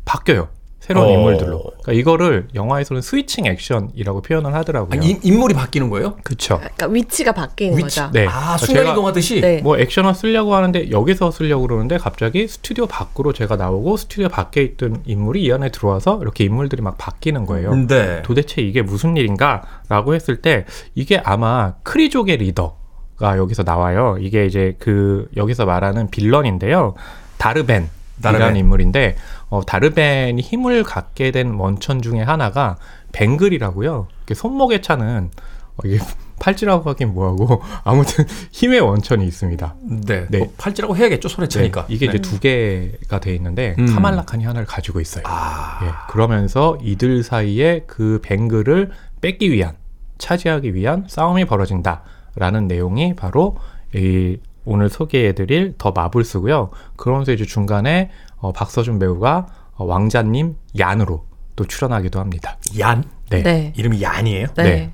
바뀌어요. 0.06 0.50
새로운 0.80 1.08
어. 1.08 1.12
인물들로. 1.12 1.62
그러니까 1.62 1.92
이거를 1.94 2.48
영화에서는 2.56 3.02
switching 3.02 3.46
액션이라고 3.46 4.22
표현을 4.22 4.54
아, 4.56 4.60
하더라고요. 4.60 5.02
인, 5.02 5.20
인물이 5.22 5.54
바뀌는 5.54 5.90
거예요? 5.90 6.16
그쵸. 6.24 6.58
그러니까 6.58 6.88
위치가 6.88 7.32
바뀌는 7.32 7.78
위치. 7.78 8.00
거죠. 8.00 8.12
네. 8.12 8.26
아, 8.26 8.32
그러니까 8.32 8.58
순간 8.58 8.88
이동하듯이. 8.88 9.42
네. 9.42 9.62
뭐 9.62 9.78
액션을 9.78 10.16
쓰려고 10.16 10.56
하는데 10.56 10.90
여기서 10.90 11.32
쓰려고 11.32 11.68
그러는데 11.68 11.98
갑자기 11.98 12.48
스튜디오 12.48 12.88
밖으로 12.88 13.34
제가 13.34 13.56
나오고 13.58 13.98
스튜디오 13.98 14.30
밖에 14.30 14.64
있던 14.64 15.04
인물이 15.06 15.44
이 15.44 15.52
안에 15.52 15.70
들어와서 15.70 16.20
이렇게 16.22 16.46
인물들이 16.46 16.82
막 16.82 16.98
바뀌는 16.98 17.46
거예요. 17.46 17.76
네. 17.88 18.22
도대체 18.24 18.62
이게 18.62 18.82
무슨 18.82 19.18
일인가라고 19.18 20.16
했을 20.16 20.42
때 20.42 20.66
이게 20.96 21.22
아마 21.24 21.74
크리족의 21.84 22.38
리더가 22.38 23.38
여기서 23.38 23.64
나와요. 23.64 24.18
이게 24.20 24.46
이제 24.46 24.76
그 24.80 25.28
여기서 25.36 25.66
말하는 25.66 26.10
빌런인데요. 26.10 26.96
다르벤. 27.38 27.90
이라는 28.22 28.40
다르벤. 28.40 28.58
인물인데 28.58 29.16
어, 29.50 29.62
다르벤이 29.66 30.42
힘을 30.42 30.84
갖게 30.84 31.32
된 31.32 31.54
원천 31.54 32.02
중에 32.02 32.22
하나가 32.22 32.78
뱅글이라고요. 33.12 34.08
손목에 34.36 34.82
차는 34.82 35.32
어, 35.78 35.82
이게 35.86 36.00
팔찌라고 36.40 36.90
하긴 36.90 37.14
뭐하고 37.14 37.62
아무튼 37.84 38.26
힘의 38.52 38.80
원천이 38.80 39.26
있습니다. 39.26 39.76
네. 40.06 40.28
네. 40.30 40.40
뭐 40.40 40.54
팔찌라고 40.58 40.96
해야겠죠. 40.96 41.28
손에 41.28 41.48
차니까. 41.48 41.88
네, 41.88 41.94
이게 41.94 42.08
네. 42.08 42.14
이제 42.14 42.22
두 42.22 42.40
개가 42.40 43.20
돼 43.20 43.36
있는데 43.36 43.76
음. 43.78 43.88
카말라칸이 43.88 44.46
하나를 44.46 44.66
가지고 44.66 45.00
있어요. 45.02 45.24
아. 45.28 45.80
예, 45.84 45.92
그러면서 46.12 46.78
이들 46.82 47.24
사이에 47.24 47.84
그 47.88 48.20
뱅글을 48.24 48.92
뺏기 49.22 49.52
위한 49.52 49.76
차지하기 50.18 50.74
위한 50.76 51.06
싸움이 51.08 51.46
벌어진다라는 51.46 52.68
내용이 52.68 53.16
바로 53.16 53.58
이 53.94 54.38
오늘 54.66 54.90
소개해드릴 54.90 55.76
더 55.78 55.92
마블스고요. 55.92 56.70
그러면서 56.96 57.32
이제 57.32 57.46
중간에 57.46 58.12
어, 58.40 58.52
박서준 58.52 59.00
배우가 59.00 59.48
어, 59.76 59.86
왕자님 59.86 60.56
얀으로 60.78 61.26
또 61.56 61.66
출연하기도 61.66 62.20
합니다. 62.20 62.58
얀. 62.80 63.04
네, 63.30 63.44
네. 63.44 63.74
이름이 63.76 64.02
얀이에요? 64.02 64.48
네. 64.56 64.64
네. 64.64 64.92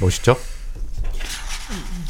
멋있죠? 0.00 0.36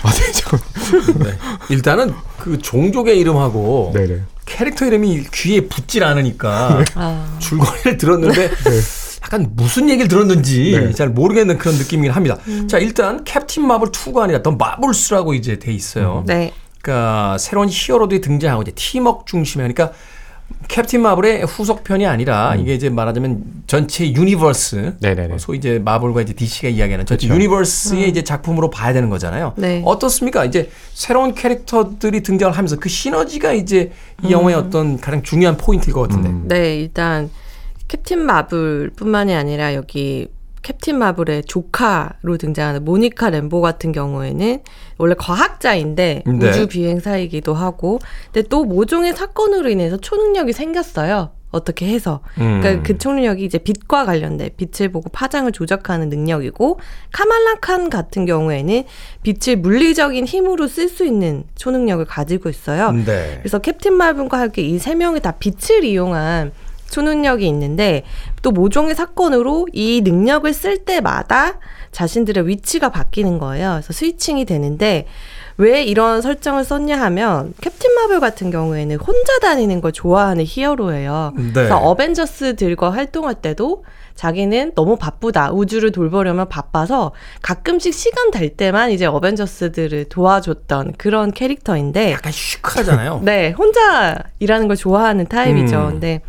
아, 0.03 0.11
네. 0.12 1.25
네. 1.25 1.38
일단은 1.71 2.14
그 2.38 2.59
종족의 2.59 3.18
이름하고 3.18 3.92
네, 3.94 4.07
네. 4.07 4.23
캐릭터 4.44 4.87
이름이 4.87 5.25
귀에 5.33 5.62
붙질 5.68 6.05
않으니까 6.05 6.85
아, 6.94 7.37
줄거리를 7.40 7.97
들었는데 7.97 8.51
약간 9.23 9.51
무슨 9.55 9.90
얘기를 9.90 10.09
들었는지 10.09 10.73
네. 10.73 10.92
잘 10.92 11.09
모르겠는 11.09 11.59
그런 11.59 11.77
느낌이긴 11.77 12.12
합니다. 12.12 12.38
자, 12.68 12.79
일단 12.79 13.25
캡틴 13.25 13.66
마블 13.66 13.88
2가 13.88 14.23
아니라 14.23 14.42
더 14.42 14.53
마블스라고 14.53 15.35
이제 15.35 15.59
돼 15.59 15.73
있어요. 15.73 16.25
네. 16.27 16.53
그러니까 16.81 17.37
새로운 17.38 17.68
히어로들이 17.71 18.21
등장하고 18.21 18.62
이제 18.62 18.73
팀워크 18.75 19.25
중심에 19.27 19.62
하니까 19.64 19.92
캡틴 20.68 21.02
마블의 21.02 21.44
후속편이 21.44 22.06
아니라 22.06 22.54
이게 22.54 22.74
이제 22.74 22.90
말하자면 22.90 23.42
전체 23.66 24.11
universe 24.12 24.77
음. 24.76 24.96
네네네. 25.00 25.34
어, 25.34 25.38
소위 25.38 25.58
이제 25.58 25.78
마블과 25.78 26.22
이제 26.22 26.34
DC가 26.34 26.68
이야기하는 26.68 27.06
전체 27.06 27.26
그렇죠. 27.26 27.34
universe의 27.35 28.09
이제 28.08 28.22
작품으로 28.22 28.68
봐야 28.70 28.92
되는 28.92 29.08
거잖아요. 29.08 29.54
네. 29.56 29.82
어떻습니까? 29.84 30.44
이제 30.44 30.70
새로운 30.92 31.34
캐릭터들이 31.34 32.22
등장을 32.22 32.52
하면서 32.56 32.76
그 32.76 32.88
시너지가 32.88 33.52
이제 33.54 33.92
이 34.22 34.30
영화의 34.30 34.56
어떤 34.56 34.98
가장 35.00 35.22
중요한 35.22 35.56
포인트일 35.56 35.94
것 35.94 36.02
같은데. 36.02 36.28
음. 36.28 36.44
네, 36.48 36.76
일단 36.76 37.30
캡틴 37.88 38.20
마블뿐만이 38.26 39.34
아니라 39.34 39.74
여기 39.74 40.28
캡틴 40.68 40.98
마블의 40.98 41.44
조카로 41.44 42.37
등장하는 42.38 42.85
모니카 42.85 43.31
램보 43.31 43.62
같은 43.62 43.90
경우에는 43.90 44.61
원래 44.98 45.14
과학자인데 45.16 46.24
네. 46.26 46.48
우주 46.48 46.66
비행사이기도 46.66 47.54
하고 47.54 47.98
근데 48.31 48.46
또 48.50 48.64
모종의 48.64 49.14
사건으로 49.14 49.70
인해서 49.70 49.96
초능력이 49.96 50.52
생겼어요. 50.52 51.31
어떻게 51.50 51.87
해서. 51.88 52.20
음. 52.37 52.61
그러니까 52.61 52.83
그 52.83 52.98
초능력이 52.98 53.42
이제 53.42 53.57
빛과 53.57 54.04
관련된 54.04 54.50
빛을 54.59 54.92
보고 54.92 55.09
파장을 55.09 55.50
조작하는 55.52 56.11
능력이고 56.11 56.78
카말라 57.12 57.54
칸 57.62 57.88
같은 57.88 58.26
경우에는 58.26 58.85
빛을 59.22 59.57
물리적인 59.57 60.26
힘으로 60.26 60.66
쓸 60.68 60.90
수 60.90 61.07
있는 61.07 61.44
초능력을 61.54 62.04
가지고 62.04 62.50
있어요. 62.50 62.92
네. 62.92 63.38
그래서 63.40 63.59
캡틴 63.61 63.94
마블과 63.94 64.38
함께 64.38 64.61
이 64.61 64.78
세 64.78 64.94
명이 64.94 65.20
다 65.20 65.33
빛을 65.33 65.85
이용한 65.85 66.52
초능력이 66.90 67.46
있는데 67.48 68.05
또 68.42 68.51
모종의 68.51 68.94
사건으로 68.94 69.68
이 69.72 70.01
능력을 70.03 70.53
쓸 70.53 70.79
때마다 70.79 71.59
자신들의 71.92 72.46
위치가 72.46 72.90
바뀌는 72.90 73.38
거예요. 73.38 73.72
그래서 73.72 73.92
스위칭이 73.92 74.44
되는데 74.44 75.07
왜 75.57 75.83
이런 75.83 76.22
설정을 76.22 76.64
썼냐 76.64 77.01
하면 77.01 77.53
캡틴 77.61 77.94
마블 77.94 78.20
같은 78.20 78.51
경우에는 78.51 78.96
혼자 78.96 79.38
다니는 79.40 79.81
걸 79.81 79.90
좋아하는 79.90 80.44
히어로예요. 80.46 81.33
네. 81.37 81.53
그래서 81.53 81.79
어벤져스들과 81.79 82.90
활동할 82.90 83.35
때도 83.35 83.85
자기는 84.14 84.72
너무 84.74 84.96
바쁘다. 84.96 85.53
우주를 85.53 85.90
돌보려면 85.92 86.48
바빠서 86.48 87.12
가끔씩 87.42 87.92
시간 87.92 88.31
될 88.31 88.51
때만 88.51 88.90
이제 88.90 89.07
어벤져스들을 89.07 90.07
도와줬던 90.07 90.94
그런 90.96 91.33
캐릭터인데 91.33 92.12
약간 92.12 92.33
시크하잖아요. 92.33 93.22
네, 93.27 93.51
혼자 93.51 94.16
일하는 94.38 94.68
걸 94.68 94.77
좋아하는 94.77 95.27
타입이죠. 95.27 95.77
음. 95.77 95.90
근데 95.90 96.22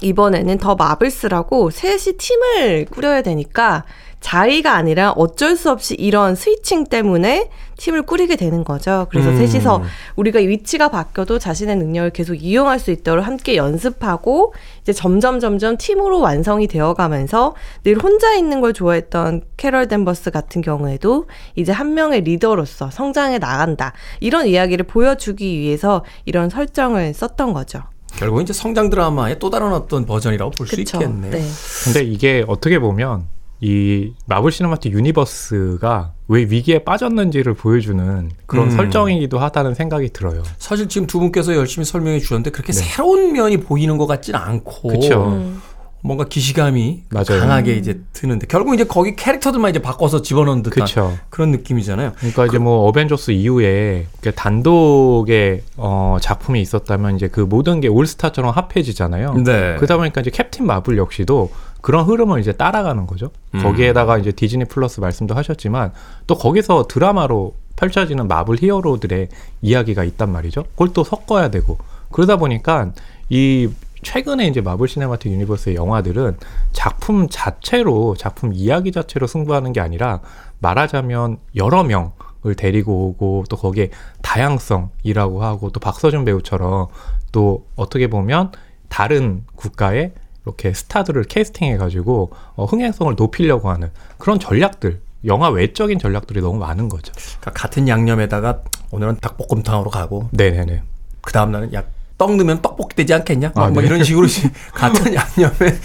이번에는 0.00 0.58
더 0.58 0.74
마블스라고 0.74 1.70
셋이 1.70 2.16
팀을 2.18 2.86
꾸려야 2.90 3.22
되니까 3.22 3.84
자의가 4.20 4.74
아니라 4.74 5.12
어쩔 5.12 5.56
수 5.56 5.70
없이 5.70 5.94
이런 5.94 6.34
switching 6.34 6.84
때문에 6.84 7.50
팀을 7.76 8.02
꾸리게 8.02 8.34
되는 8.34 8.64
거죠. 8.64 9.06
그래서 9.10 9.30
음. 9.30 9.36
셋이서 9.36 9.82
우리가 10.16 10.40
위치가 10.40 10.88
바뀌어도 10.88 11.38
자신의 11.38 11.76
능력을 11.76 12.10
계속 12.10 12.34
이용할 12.34 12.80
수 12.80 12.90
있도록 12.90 13.24
함께 13.24 13.56
연습하고 13.56 14.54
이제 14.82 14.92
점점 14.92 15.38
점점 15.38 15.76
팀으로 15.76 16.20
완성이 16.20 16.66
되어 16.66 16.94
가면서 16.94 17.54
늘 17.84 17.96
혼자 17.96 18.34
있는 18.34 18.60
걸 18.60 18.72
좋아했던 18.72 19.42
캐럴 19.56 19.86
댄버스 19.86 20.32
같은 20.32 20.62
경우에도 20.62 21.28
이제 21.54 21.70
한 21.70 21.94
명의 21.94 22.22
리더로서 22.22 22.90
성장해 22.90 23.38
나간다. 23.38 23.92
이런 24.18 24.48
이야기를 24.48 24.86
보여주기 24.86 25.60
위해서 25.60 26.04
이런 26.24 26.50
설정을 26.50 27.14
썼던 27.14 27.52
거죠. 27.52 27.84
결국 28.16 28.40
이제 28.40 28.52
성장 28.52 28.90
드라마의 28.90 29.38
또 29.38 29.50
다른 29.50 29.72
어떤 29.72 30.06
버전이라고 30.06 30.50
볼 30.52 30.66
수? 30.66 30.80
있겠네요. 30.80 31.30
네. 31.30 31.44
근데 31.84 32.02
이게 32.02 32.44
어떻게 32.48 32.78
보면 32.78 33.26
이 33.60 34.12
마블 34.26 34.52
시네마틱 34.52 34.92
유니버스가 34.92 36.12
왜 36.28 36.42
위기에 36.42 36.84
빠졌는지를 36.84 37.54
보여주는 37.54 38.30
그런 38.46 38.66
음. 38.66 38.70
설정이기도 38.70 39.38
하다는 39.38 39.74
생각이 39.74 40.10
들어요. 40.10 40.42
사실 40.58 40.88
지금 40.88 41.06
두 41.06 41.18
분께서 41.18 41.54
열심히 41.54 41.84
설명해 41.84 42.20
주셨는데 42.20 42.50
그렇게 42.50 42.72
새로운 42.72 43.32
면이 43.32 43.58
보이는 43.58 43.96
것 43.98 44.06
같지는 44.06 44.38
않고 44.38 44.92
네. 44.92 44.98
그쵸. 44.98 45.24
음. 45.28 45.62
뭔가 46.00 46.24
기시감이 46.24 47.04
맞아요. 47.10 47.40
강하게 47.40 47.74
이제 47.74 48.00
드는데 48.12 48.46
결국 48.46 48.74
이제 48.74 48.84
거기 48.84 49.16
캐릭터들만 49.16 49.70
이제 49.70 49.80
바꿔서 49.80 50.22
집어넣은 50.22 50.62
듯한 50.62 50.84
그쵸. 50.84 51.18
그런 51.28 51.50
느낌이잖아요. 51.50 52.12
그러니까 52.18 52.46
이제 52.46 52.58
뭐 52.58 52.86
어벤져스 52.88 53.32
이후에 53.32 54.06
그 54.20 54.32
단독의 54.32 55.62
어 55.76 56.18
작품이 56.20 56.60
있었다면 56.60 57.16
이제 57.16 57.28
그 57.28 57.40
모든 57.40 57.80
게 57.80 57.88
올스타처럼 57.88 58.52
합해지잖아요. 58.52 59.34
네. 59.44 59.74
그러다 59.76 59.96
보니까 59.96 60.20
이제 60.20 60.30
캡틴 60.30 60.66
마블 60.66 60.98
역시도 60.98 61.50
그런 61.80 62.04
흐름을 62.04 62.40
이제 62.40 62.52
따라가는 62.52 63.06
거죠. 63.06 63.30
음. 63.54 63.62
거기에다가 63.62 64.18
이제 64.18 64.30
디즈니 64.30 64.64
플러스 64.66 65.00
말씀도 65.00 65.34
하셨지만 65.34 65.92
또 66.26 66.36
거기서 66.36 66.86
드라마로 66.88 67.54
펼쳐지는 67.76 68.28
마블 68.28 68.56
히어로들의 68.60 69.28
이야기가 69.62 70.04
있단 70.04 70.30
말이죠. 70.30 70.64
그걸 70.72 70.92
또 70.92 71.02
섞어야 71.04 71.48
되고 71.48 71.78
그러다 72.10 72.36
보니까 72.36 72.92
이 73.28 73.68
최근에 74.02 74.46
이제 74.46 74.60
마블 74.60 74.88
시네마틱 74.88 75.32
유니버스의 75.32 75.76
영화들은 75.76 76.38
작품 76.72 77.28
자체로 77.28 78.14
작품 78.16 78.52
이야기 78.52 78.92
자체로 78.92 79.26
승부하는 79.26 79.72
게 79.72 79.80
아니라 79.80 80.20
말하자면 80.60 81.38
여러 81.56 81.82
명 81.82 82.12
을 82.46 82.54
데리고 82.54 83.08
오고 83.08 83.44
또 83.50 83.56
거기에 83.56 83.90
다양성이라고 84.22 85.42
하고 85.42 85.70
또 85.70 85.80
박서준 85.80 86.24
배우처럼 86.24 86.86
또 87.32 87.66
어떻게 87.74 88.06
보면 88.06 88.52
다른 88.88 89.44
국가의 89.56 90.12
이렇게 90.44 90.72
스타들을 90.72 91.24
캐스팅해 91.24 91.76
가지고 91.78 92.30
어, 92.54 92.64
흥행성을 92.64 93.12
높이려고 93.16 93.70
하는 93.70 93.90
그런 94.18 94.38
전략들 94.38 95.00
영화 95.24 95.50
외적인 95.50 95.98
전략들이 95.98 96.40
너무 96.40 96.60
많은 96.60 96.88
거죠. 96.88 97.12
그러니까 97.40 97.50
같은 97.60 97.88
양념에다가 97.88 98.62
오늘은 98.92 99.16
닭볶음탕으로 99.20 99.90
가고 99.90 100.28
네네네. 100.30 100.82
그 101.20 101.32
다음 101.32 101.50
날은 101.50 101.74
야 101.74 101.82
떡 102.18 102.36
넣으면 102.36 102.60
떡볶이 102.60 102.96
되지 102.96 103.14
않겠냐? 103.14 103.52
막 103.54 103.64
아, 103.64 103.68
뭐 103.68 103.80
네. 103.80 103.86
이런 103.86 104.02
식으로 104.02 104.26
같은 104.74 105.14
양념에 105.14 105.78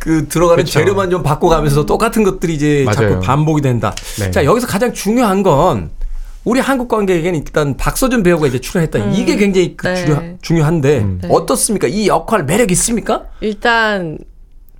그 0.00 0.26
들어가는 0.28 0.64
그쵸. 0.64 0.80
재료만 0.80 1.10
좀 1.10 1.22
바꿔가면서 1.22 1.86
똑같은 1.86 2.24
것들이 2.24 2.54
이제 2.54 2.84
자꾸 2.86 3.02
맞아요. 3.02 3.20
반복이 3.20 3.62
된다. 3.62 3.94
네. 4.18 4.30
자 4.32 4.44
여기서 4.44 4.66
가장 4.66 4.92
중요한 4.92 5.42
건 5.44 5.90
우리 6.44 6.58
한국 6.58 6.88
관객에게는 6.88 7.38
일단 7.38 7.76
박서준 7.76 8.22
배우가 8.22 8.48
이제 8.48 8.58
출연했다. 8.58 8.98
이게 9.12 9.36
굉장히 9.36 9.76
그 9.76 9.86
네. 9.86 10.04
중요, 10.04 10.36
중요한데 10.42 10.98
음. 10.98 11.18
네. 11.22 11.28
어떻습니까? 11.30 11.86
이 11.86 12.08
역할 12.08 12.44
매력 12.44 12.72
있습니까? 12.72 13.26
일단 13.40 14.18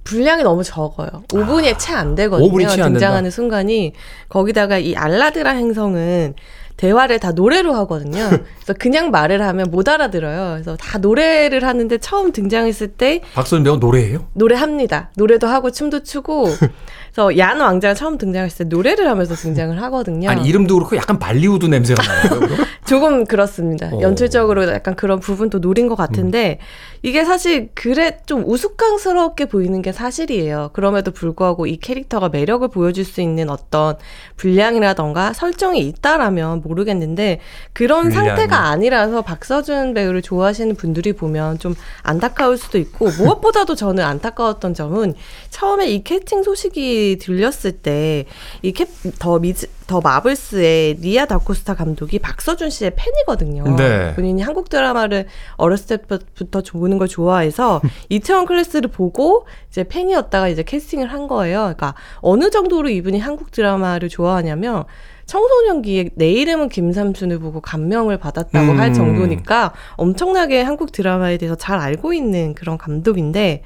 분량이 0.02 0.42
너무 0.42 0.64
적어요. 0.64 1.08
5분이 1.28 1.78
채안 1.78 2.14
되거든요. 2.16 2.50
5분이 2.50 2.68
채안 2.68 2.92
등장하는 2.94 3.30
순간이 3.30 3.92
거기다가 4.28 4.78
이 4.78 4.96
알라드라 4.96 5.50
행성은 5.52 6.34
대화를 6.80 7.20
다 7.20 7.32
노래로 7.32 7.74
하거든요. 7.74 8.30
그래서 8.56 8.72
그냥 8.78 9.10
말을 9.10 9.42
하면 9.42 9.70
못 9.70 9.86
알아들어요. 9.86 10.52
그래서 10.54 10.76
다 10.76 10.96
노래를 10.96 11.62
하는데 11.62 11.98
처음 11.98 12.32
등장했을 12.32 12.88
때 12.88 13.20
박서준 13.34 13.64
배우 13.64 13.76
노래예요? 13.76 14.28
노래합니다. 14.32 15.10
노래도 15.16 15.46
하고 15.46 15.70
춤도 15.70 16.04
추고. 16.04 16.48
그래서 17.12 17.36
얀 17.36 17.60
왕자가 17.60 17.92
처음 17.92 18.16
등장했을 18.16 18.68
때 18.68 18.74
노래를 18.74 19.08
하면서 19.08 19.34
등장을 19.34 19.80
하거든요. 19.82 20.30
아니 20.30 20.48
이름도 20.48 20.76
그렇고 20.76 20.96
약간 20.96 21.18
발리우드 21.18 21.66
냄새가 21.66 22.02
나요. 22.02 22.40
조금 22.90 23.24
그렇습니다. 23.24 23.86
어. 23.94 24.00
연출적으로 24.00 24.68
약간 24.68 24.96
그런 24.96 25.20
부분도 25.20 25.60
노린 25.60 25.86
것 25.88 25.94
같은데 25.94 26.58
이게 27.02 27.24
사실 27.24 27.68
그래 27.74 28.18
좀 28.26 28.42
우스꽝스럽게 28.44 29.44
보이는 29.46 29.80
게 29.80 29.92
사실이에요. 29.92 30.70
그럼에도 30.72 31.12
불구하고 31.12 31.66
이 31.66 31.76
캐릭터가 31.76 32.30
매력을 32.30 32.66
보여줄 32.66 33.04
수 33.04 33.20
있는 33.20 33.48
어떤 33.48 33.96
분량이라던가 34.36 35.32
설정이 35.34 35.78
있다라면 35.86 36.62
모르겠는데 36.62 37.38
그런 37.72 38.08
분량이. 38.08 38.26
상태가 38.26 38.66
아니라서 38.70 39.22
박서준 39.22 39.94
배우를 39.94 40.20
좋아하시는 40.20 40.74
분들이 40.74 41.12
보면 41.12 41.60
좀 41.60 41.76
안타까울 42.02 42.58
수도 42.58 42.76
있고 42.78 43.08
무엇보다도 43.18 43.76
저는 43.76 44.02
안타까웠던 44.02 44.74
점은 44.74 45.14
처음에 45.50 45.88
이 45.88 46.02
캐스팅 46.02 46.42
소식이 46.42 47.18
들렸을 47.20 47.72
때 47.82 48.26
이 48.62 48.72
캡 48.72 48.86
더 49.20 49.38
미즈 49.38 49.68
더 49.90 50.00
마블스의 50.00 50.98
니아 51.00 51.26
다코스타 51.26 51.74
감독이 51.74 52.20
박서준 52.20 52.70
씨의 52.70 52.92
팬이거든요. 52.94 53.64
네. 53.74 54.14
본인이 54.14 54.40
한국 54.40 54.68
드라마를 54.68 55.26
어렸을 55.56 55.98
때부터 55.98 56.62
보는 56.62 56.96
걸 56.98 57.08
좋아해서 57.08 57.80
이태원 58.08 58.46
클래스를 58.46 58.88
보고 58.90 59.46
이제 59.68 59.82
팬이었다가 59.82 60.46
이제 60.46 60.62
캐스팅을 60.62 61.12
한 61.12 61.26
거예요. 61.26 61.58
그러니까 61.62 61.96
어느 62.20 62.50
정도로 62.50 62.88
이분이 62.88 63.18
한국 63.18 63.50
드라마를 63.50 64.08
좋아하냐면 64.08 64.84
청소년기에 65.26 66.10
내 66.14 66.30
이름은 66.30 66.68
김삼순을 66.68 67.40
보고 67.40 67.60
감명을 67.60 68.16
받았다고 68.18 68.70
음. 68.70 68.78
할 68.78 68.94
정도니까 68.94 69.72
엄청나게 69.96 70.62
한국 70.62 70.92
드라마에 70.92 71.36
대해서 71.36 71.56
잘 71.56 71.80
알고 71.80 72.12
있는 72.12 72.54
그런 72.54 72.78
감독인데 72.78 73.64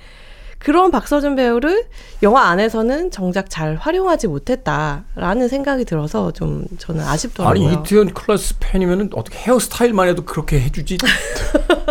그런 0.65 0.91
박서준 0.91 1.37
배우를 1.37 1.85
영화 2.23 2.49
안에서는 2.49 3.11
정작 3.11 3.51
잘 3.51 3.77
활용하지 3.77 4.29
못했다라는 4.29 5.49
생각이 5.49 5.85
들어서 5.85 6.33
좀 6.33 6.65
저는 6.79 7.05
아쉽더라고요. 7.05 7.69
아니 7.69 7.75
이태원 7.81 8.15
클래스 8.15 8.55
팬이면은 8.61 9.11
어떻게 9.15 9.37
헤어스타일만 9.39 10.09
해도 10.09 10.25
그렇게 10.25 10.59
해주지? 10.61 10.97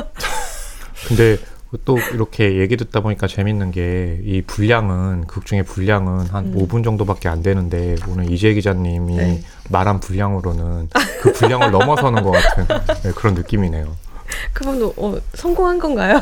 근데 1.07 1.37
또 1.85 1.97
이렇게 2.13 2.59
얘기 2.59 2.75
듣다 2.77 3.01
보니까 3.01 3.27
재밌는 3.27 3.71
게 3.71 4.19
이 4.23 4.41
분량은 4.41 5.25
극 5.27 5.45
중에 5.45 5.61
분량은 5.63 6.27
한 6.27 6.55
5분 6.55 6.83
정도밖에 6.83 7.29
안 7.29 7.43
되는데 7.43 7.95
오늘 8.07 8.31
이재 8.31 8.53
기자님이 8.53 9.15
네. 9.17 9.43
말한 9.69 9.99
분량으로는 9.99 10.89
그 11.21 11.33
분량을 11.33 11.69
넘어서는 11.77 12.23
것 12.23 12.31
같은 12.31 12.67
네, 13.03 13.11
그런 13.11 13.33
느낌이네요. 13.35 13.95
그분도 14.53 14.93
어, 14.97 15.17
성공한 15.35 15.77
건가요? 15.77 16.21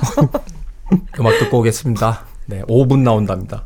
음악 1.19 1.37
듣고 1.39 1.59
오겠습니다. 1.59 2.30
네, 2.45 2.61
5분 2.63 2.99
나온답니다. 2.99 3.65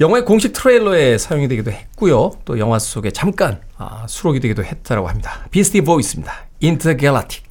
영화의 0.00 0.24
공식 0.24 0.54
트레일러에 0.54 1.18
사용이 1.18 1.46
되기도 1.48 1.70
했고요. 1.70 2.30
또 2.46 2.58
영화 2.58 2.78
속에 2.78 3.10
잠깐 3.10 3.60
아, 3.76 4.06
수록이 4.08 4.40
되기도 4.40 4.64
했다라고 4.64 5.08
합니다. 5.08 5.46
비스티 5.50 5.82
보이즈입니다. 5.82 6.32
Intergalactic. 6.60 7.44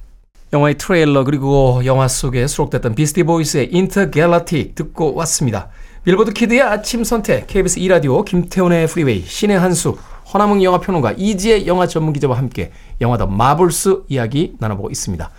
영화의 0.52 0.76
트레일러 0.76 1.22
그리고 1.22 1.80
영화 1.84 2.08
속에 2.08 2.48
수록됐던 2.48 2.96
비스티 2.96 3.22
보이즈의 3.22 3.68
Intergalactic 3.72 4.74
듣고 4.74 5.14
왔습니다. 5.14 5.68
빌보드 6.02 6.32
키드의 6.32 6.62
아침 6.62 7.04
선택 7.04 7.46
KBS 7.46 7.78
2라디오 7.78 8.24
김태훈의 8.24 8.88
프리웨이 8.88 9.22
씨네한수 9.24 9.96
허남웅 10.32 10.64
영화평론가 10.64 11.14
이지혜 11.18 11.66
영화 11.66 11.86
전문기자와 11.86 12.36
함께 12.36 12.72
영화 13.00 13.16
더 13.16 13.26
마블스 13.26 14.04
이야기 14.08 14.54
나눠보고 14.58 14.90
있습니다. 14.90 15.30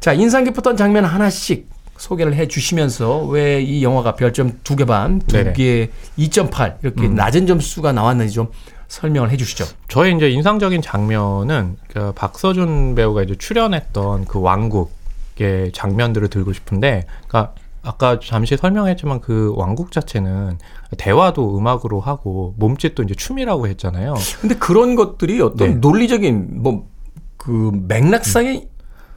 자 0.00 0.12
인상 0.12 0.42
깊었던 0.44 0.76
장면 0.76 1.04
하나씩 1.04 1.68
소개를 1.98 2.34
해 2.34 2.46
주시면서 2.48 3.24
왜 3.24 3.62
이 3.62 3.82
영화가 3.82 4.14
별점 4.14 4.60
두 4.64 4.76
개 4.76 4.84
반, 4.84 5.18
두. 5.20 5.52
개에 5.52 5.90
2.8 6.18 6.76
이렇게 6.82 7.08
낮은 7.08 7.46
점수가 7.46 7.92
나왔는지 7.92 8.34
좀 8.34 8.48
설명을 8.88 9.30
해 9.30 9.36
주시죠. 9.36 9.66
저의 9.88 10.14
이제 10.16 10.30
인상적인 10.30 10.80
장면은 10.80 11.76
그 11.92 12.12
박서준 12.12 12.94
배우가 12.94 13.22
이제 13.22 13.34
출연했던 13.36 14.24
그 14.26 14.40
왕국의 14.40 15.72
장면들을 15.72 16.28
들고 16.28 16.52
싶은데, 16.52 17.04
그러니까 17.26 17.54
아까 17.82 18.18
잠시 18.20 18.56
설명했지만 18.56 19.20
그 19.20 19.52
왕국 19.56 19.92
자체는 19.92 20.58
대화도 20.96 21.58
음악으로 21.58 22.00
하고 22.00 22.54
몸짓도 22.58 23.02
이제 23.02 23.14
춤이라고 23.14 23.66
했잖아요. 23.68 24.14
근데 24.40 24.54
그런 24.56 24.94
것들이 24.94 25.40
어떤 25.42 25.68
네. 25.68 25.74
논리적인 25.74 26.62
뭐 26.62 26.86
그 27.38 27.70
맥락상에 27.86 28.66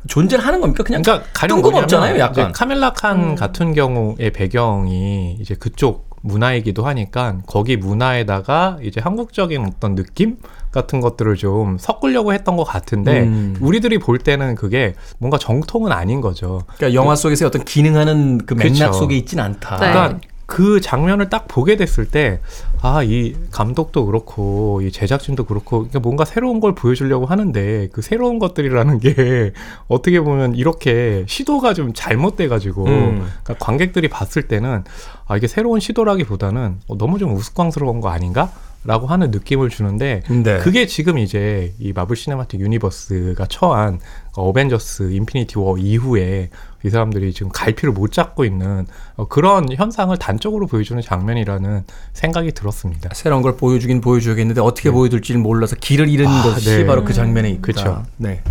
존재를 0.08 0.46
하는 0.46 0.62
겁니까? 0.62 0.84
그냥 0.84 1.02
그러니까 1.02 1.28
가령 1.34 1.62
뜬금없잖아요, 1.62 2.20
약간. 2.20 2.52
카멜라 2.52 2.94
칸 2.94 3.36
같은 3.36 3.74
경우의 3.74 4.32
배경이 4.34 5.38
이제 5.40 5.56
그쪽 5.56 6.10
문화이기도 6.22 6.86
하니까 6.86 7.40
거기 7.48 7.78
문화에다가 7.78 8.78
이제 8.84 9.02
한국적인 9.02 9.66
어떤 9.66 9.96
느낌 9.96 10.38
같은 10.72 11.02
것들을 11.02 11.36
좀 11.36 11.78
섞으려고 11.80 12.34
했던 12.34 12.56
것 12.56 12.64
같은데 12.64 13.22
음. 13.22 13.58
우리들이 13.60 13.98
볼 13.98 14.20
때는 14.20 14.56
그게 14.56 14.94
뭔가 15.18 15.38
정통은 15.38 15.92
아닌 15.92 16.22
거죠. 16.22 16.62
그러니까 16.78 16.94
영화 16.94 17.16
속에서 17.16 17.48
어떤 17.48 17.66
기능하는 17.66 18.46
그 18.46 18.54
맥락 18.54 18.92
그쵸. 18.92 18.94
속에 18.94 19.18
있진 19.18 19.40
않다. 19.40 19.78
네. 19.78 19.92
그러니까 19.92 20.20
그 20.46 20.82
장면을 20.82 21.30
딱 21.30 21.48
보게 21.48 21.78
됐을 21.78 22.06
때, 22.06 22.42
아, 22.84 23.04
이 23.04 23.36
감독도 23.52 24.08
그렇고, 24.08 24.82
이 24.82 24.92
제작진도 24.92 25.46
그렇고, 25.46 25.80
그러니까 25.80 26.00
뭔가 26.00 26.26
새로운 26.26 26.60
걸 26.60 26.74
보여주려고 26.74 27.28
하는데, 27.28 27.90
그 27.92 28.02
새로운 28.02 28.40
것들이라는 28.40 29.00
게 29.00 29.54
어떻게 29.88 30.20
보면 30.20 30.56
이렇게 30.56 31.24
시도가 31.28 31.76
좀 31.76 31.94
잘못돼가지고, 31.94 32.86
음. 32.86 33.28
그러니까 33.44 33.66
관객들이 33.66 34.08
봤을 34.08 34.48
때는, 34.48 34.84
아, 35.28 35.38
이게 35.38 35.48
새로운 35.48 35.80
시도라기보다는 35.80 36.80
어, 36.88 36.98
너무 36.98 37.20
좀 37.20 37.34
우스꽝스러운 37.36 38.02
거 38.02 38.10
아닌가? 38.10 38.52
라고 38.84 39.06
하는 39.06 39.30
느낌을 39.30 39.70
주는데, 39.70 40.24
네. 40.28 40.58
그게 40.58 40.88
지금 40.88 41.20
이제 41.20 41.72
이 41.78 41.94
마블 41.94 42.16
시네마틱 42.16 42.60
유니버스가 42.62 43.46
처한 43.46 44.00
어벤져스 44.36 45.12
인피니티 45.12 45.60
워 45.60 45.78
이후에 45.78 46.50
이 46.84 46.90
사람들이 46.90 47.32
지금 47.32 47.52
갈피를 47.52 47.94
못 47.94 48.12
잡고 48.12 48.44
있는 48.44 48.88
어, 49.18 49.28
그런 49.28 49.72
현상을 49.72 50.18
단적으로 50.18 50.66
보여주는 50.66 51.00
장면이라는 51.00 51.84
생각이 52.14 52.54
들 52.54 52.68
었습니다. 52.72 53.10
새로운 53.14 53.42
걸 53.42 53.56
보여주긴 53.56 54.02
보여줘야겠는데 54.02 54.62
어떻게 54.62 54.92
보여줄지를 54.92 55.40
몰라서 55.40 55.76
길을 55.76 56.10
잃은 56.10 56.28
아, 56.28 56.44
것이 56.44 56.66
네. 56.66 56.86
바로 56.86 57.04
그 57.04 57.14
장면에 57.14 57.50
있다. 57.52 57.62
그쵸. 57.62 58.04
네. 58.18 58.42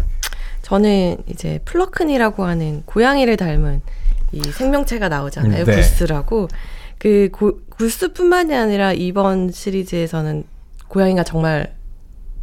저는 0.62 1.18
이제 1.26 1.60
플러큰이라고 1.64 2.44
하는 2.44 2.82
고양이를 2.86 3.36
닮은 3.36 3.82
이 4.32 4.42
생명체가 4.42 5.08
나오잖아요. 5.08 5.64
네. 5.64 5.76
구스라고. 5.76 6.48
그 6.98 7.28
고, 7.32 7.58
구스뿐만이 7.70 8.54
아니라 8.54 8.92
이번 8.92 9.50
시리즈에서는 9.50 10.44
고양이가 10.88 11.24
정말 11.24 11.74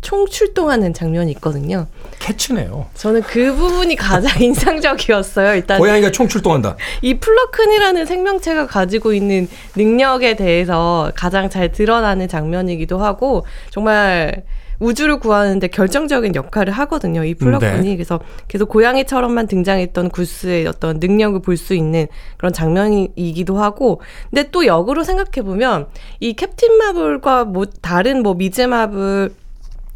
총 0.02 0.26
출동하는 0.28 0.94
장면이 0.94 1.32
있거든요. 1.34 1.88
캣츠네요. 2.20 2.88
저는 2.94 3.22
그 3.24 3.54
부분이 3.56 3.96
가장 3.96 4.32
인상적이었어요. 4.42 5.56
일단 5.56 5.80
고양이가 5.80 6.12
총 6.12 6.28
출동한다. 6.28 6.78
이 7.02 7.16
플러큰이라는 7.16 8.06
생명체가 8.06 8.68
가지고 8.68 9.14
있는 9.14 9.48
능력에 9.76 10.36
대해서 10.36 11.12
가장 11.16 11.50
잘 11.50 11.72
드러나는 11.72 12.28
장면이기도 12.28 13.00
하고 13.00 13.46
정말 13.70 14.44
우주를 14.80 15.20
구하는데 15.20 15.68
결정적인 15.70 16.36
역할을 16.36 16.72
하거든요. 16.72 17.24
이 17.24 17.34
플러큰이 17.34 17.82
네. 17.90 17.96
그래서 17.96 18.20
계속 18.48 18.70
고양이처럼만 18.70 19.48
등장했던 19.48 20.10
구스의 20.10 20.68
어떤 20.68 21.00
능력을 21.00 21.42
볼 21.42 21.58
수 21.58 21.74
있는 21.74 22.06
그런 22.38 22.54
장면이기도 22.54 23.58
하고 23.58 24.02
근데 24.30 24.52
또 24.52 24.68
역으로 24.68 25.04
생각해 25.04 25.44
보면 25.44 25.88
이 26.20 26.34
캡틴 26.34 26.78
마블과 26.78 27.46
뭐 27.46 27.66
다른 27.82 28.22
뭐 28.22 28.36
미즈 28.36 28.62
마블 28.62 29.32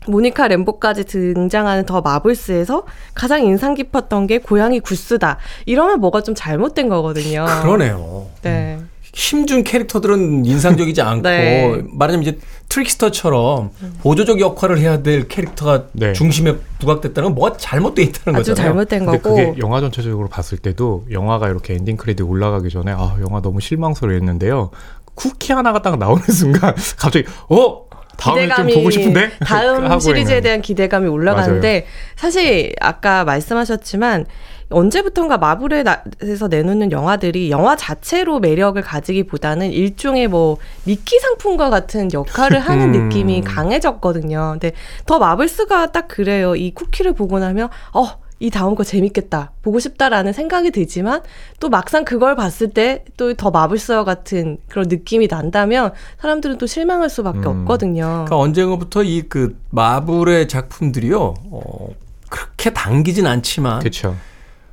모니카 0.08 0.48
램보까지 0.48 1.06
등장하는 1.06 1.86
더 1.86 2.02
마블스에서 2.02 2.84
가장 3.14 3.44
인상 3.46 3.74
깊었던 3.76 4.28
게 4.28 4.40
고양이 4.40 4.80
구스다. 4.80 5.38
이러면 5.66 6.00
뭐가 6.00 6.22
좀 6.22 6.34
잘못된 6.36 6.90
거거든요. 6.90 7.46
그러네요. 7.62 8.28
네. 8.42 8.80
힘준 9.14 9.64
캐릭터들은 9.66 10.46
인상적이지 10.46 11.02
않고 11.04 11.22
네. 11.24 11.84
말하자면 11.92 12.26
이제 12.26 12.40
트릭스터처럼 12.70 13.72
보조적 14.02 14.40
역할을 14.40 14.80
해야 14.80 15.04
될 15.04 15.28
캐릭터가 15.28 15.88
네. 15.92 16.14
중심에 16.14 16.56
부각됐다는 16.80 17.30
건 17.30 17.36
뭐가 17.36 17.58
잘못돼 17.58 18.04
있다는 18.04 18.40
아주 18.40 18.52
거잖아요. 18.52 18.72
잘못된 18.72 19.06
근데 19.06 19.18
거고. 19.20 19.36
그게 19.36 19.60
영화 19.60 19.82
전체적으로 19.82 20.30
봤을 20.30 20.58
때도 20.58 21.06
영화가 21.12 21.50
이렇게 21.50 21.74
엔딩 21.74 21.98
크레딧 21.98 22.26
올라가기 22.26 22.70
전에 22.70 22.94
아 22.94 23.18
영화 23.20 23.42
너무 23.42 23.60
실망스러웠는데요. 23.60 24.72
쿠키 25.14 25.52
하나가 25.52 25.82
딱 25.82 25.98
나오는 26.00 26.24
순간 26.32 26.74
갑자기 26.98 27.26
어 27.50 27.86
다음에 28.18 28.48
좀 28.54 28.68
보고 28.68 28.90
싶은데 28.90 29.32
다음 29.46 30.00
시리즈에 30.00 30.36
있는. 30.38 30.44
대한 30.44 30.62
기대감이 30.62 31.08
올라가는데 31.08 31.86
사실 32.16 32.74
아까 32.80 33.24
말씀하셨지만 33.24 34.26
언제부턴가 34.72 35.38
마블에서 35.38 36.48
내놓는 36.50 36.92
영화들이 36.92 37.52
영화 37.52 37.76
자체로 37.76 38.40
매력을 38.40 38.82
가지기보다는 38.82 39.72
일종의 39.72 40.28
뭐 40.28 40.58
미끼 40.86 41.20
상품과 41.20 41.70
같은 41.70 42.12
역할을 42.12 42.60
하는 42.62 42.94
음. 42.94 43.10
느낌이 43.10 43.42
강해졌거든요. 43.42 44.52
근데 44.54 44.72
더 45.06 45.20
마블스가 45.20 45.92
딱 45.92 46.08
그래요. 46.08 46.56
이 46.56 46.74
쿠키를 46.74 47.14
보고 47.14 47.40
나면 47.40 47.70
어. 47.94 48.22
이 48.42 48.50
다음 48.50 48.74
거 48.76 48.84
재밌겠다. 48.84 49.52
보고 49.62 49.80
싶다라는 49.80 50.34
생각이 50.34 50.72
들지만 50.72 51.22
또 51.60 51.70
막상 51.70 52.04
그걸 52.04 52.36
봤을 52.36 52.70
때 52.72 53.06
또 53.16 53.34
더 53.36 53.52
마블스와 53.52 54.04
같은 54.04 54.58
그런 54.68 54.88
느낌이 54.90 55.28
난다면 55.28 55.94
사람들은 56.20 56.58
또 56.58 56.66
실망할 56.66 57.10
수밖에 57.10 57.40
음. 57.40 57.62
없거든요. 57.62 58.04
그러니까 58.26 58.38
언젠가부터 58.38 59.04
이 59.04 59.22
그 59.30 59.58
마블의 59.70 60.48
작품들이요. 60.48 61.34
어, 61.52 61.88
그렇게 62.30 62.72
당기진 62.72 63.28
않지만 63.28 63.80
그렇죠. 63.80 64.16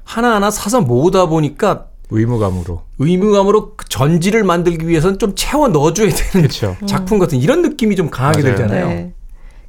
하나하나 0.04 0.50
사서 0.50 0.80
모으다 0.80 1.26
보니까 1.26 1.86
의무감으로 2.10 2.82
의무감으로 2.98 3.74
그 3.76 3.86
전지를 3.88 4.44
만들기 4.44 4.88
위해서는 4.88 5.18
좀 5.18 5.34
채워 5.36 5.68
넣어줘야 5.68 6.08
되는 6.08 6.30
그렇죠. 6.48 6.74
작품 6.86 7.18
같은 7.18 7.38
이런 7.38 7.60
느낌이 7.60 7.96
좀 7.96 8.08
강하게 8.08 8.42
맞아요. 8.42 8.56
들잖아요. 8.56 8.86
네. 8.88 9.12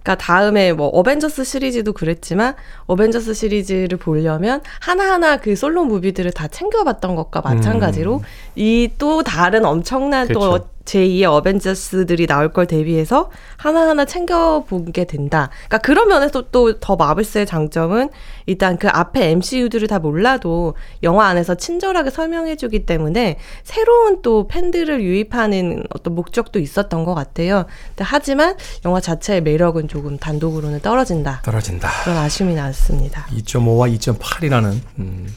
그러니까 0.01 0.15
다음에 0.23 0.71
뭐 0.73 0.87
어벤져스 0.87 1.43
시리즈도 1.43 1.93
그랬지만 1.93 2.55
어벤져스 2.85 3.33
시리즈를 3.33 3.97
보려면 3.97 4.61
하나하나 4.79 5.37
그 5.37 5.55
솔로 5.55 5.83
무비들을 5.83 6.31
다 6.31 6.47
챙겨봤던 6.47 7.15
것과 7.15 7.41
마찬가지로 7.41 8.21
이 8.59 8.89
또 8.97 9.23
다른 9.23 9.63
엄청난 9.65 10.27
또 10.27 10.39
그쵸. 10.51 10.69
제2의 10.85 11.23
어벤져스들이 11.31 12.25
나올 12.25 12.51
걸 12.51 12.65
대비해서 12.65 13.29
하나하나 13.57 14.05
챙겨보게 14.05 15.05
된다. 15.05 15.49
그러니까 15.67 15.77
그런 15.77 16.07
면에서 16.07 16.49
또 16.51 16.73
더 16.79 16.95
마블스의 16.95 17.45
장점은 17.45 18.09
일단 18.47 18.77
그 18.77 18.87
앞에 18.89 19.29
MCU들을 19.29 19.87
다 19.87 19.99
몰라도 19.99 20.73
영화 21.03 21.27
안에서 21.27 21.53
친절하게 21.55 22.09
설명해주기 22.09 22.85
때문에 22.87 23.37
새로운 23.63 24.21
또 24.23 24.47
팬들을 24.47 25.01
유입하는 25.03 25.83
어떤 25.93 26.15
목적도 26.15 26.57
있었던 26.59 27.05
것 27.05 27.13
같아요. 27.13 27.65
하지만 27.99 28.55
영화 28.83 28.99
자체의 28.99 29.41
매력은 29.41 29.87
조금 29.89 30.17
단독으로는 30.17 30.81
떨어진다. 30.81 31.41
떨어진다. 31.45 31.89
그런 32.03 32.17
아쉬움이 32.17 32.55
났습니다. 32.55 33.27
2.5와 33.27 33.95
2.8이라는 33.95 34.79
음, 34.97 35.27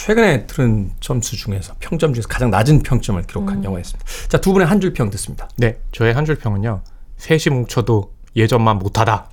최근에 0.00 0.46
들은 0.46 0.90
점수 1.00 1.36
중에서 1.36 1.72
평점 1.80 2.12
중에서 2.12 2.28
가장 2.28 2.50
낮은 2.50 2.82
평점을 2.82 3.22
기록한 3.22 3.64
영화였습니다. 3.64 4.04
자, 4.28 4.38
두 4.38 4.52
분의 4.52 4.68
한 4.68 4.78
줄 4.78 4.92
평 4.92 5.08
듣습니다. 5.10 5.48
네, 5.56 5.78
저의 5.90 6.12
한 6.12 6.26
줄 6.26 6.36
평은요. 6.36 6.82
셋이 7.16 7.44
뭉쳐도 7.50 8.12
예전만 8.36 8.78
못하다. 8.78 9.30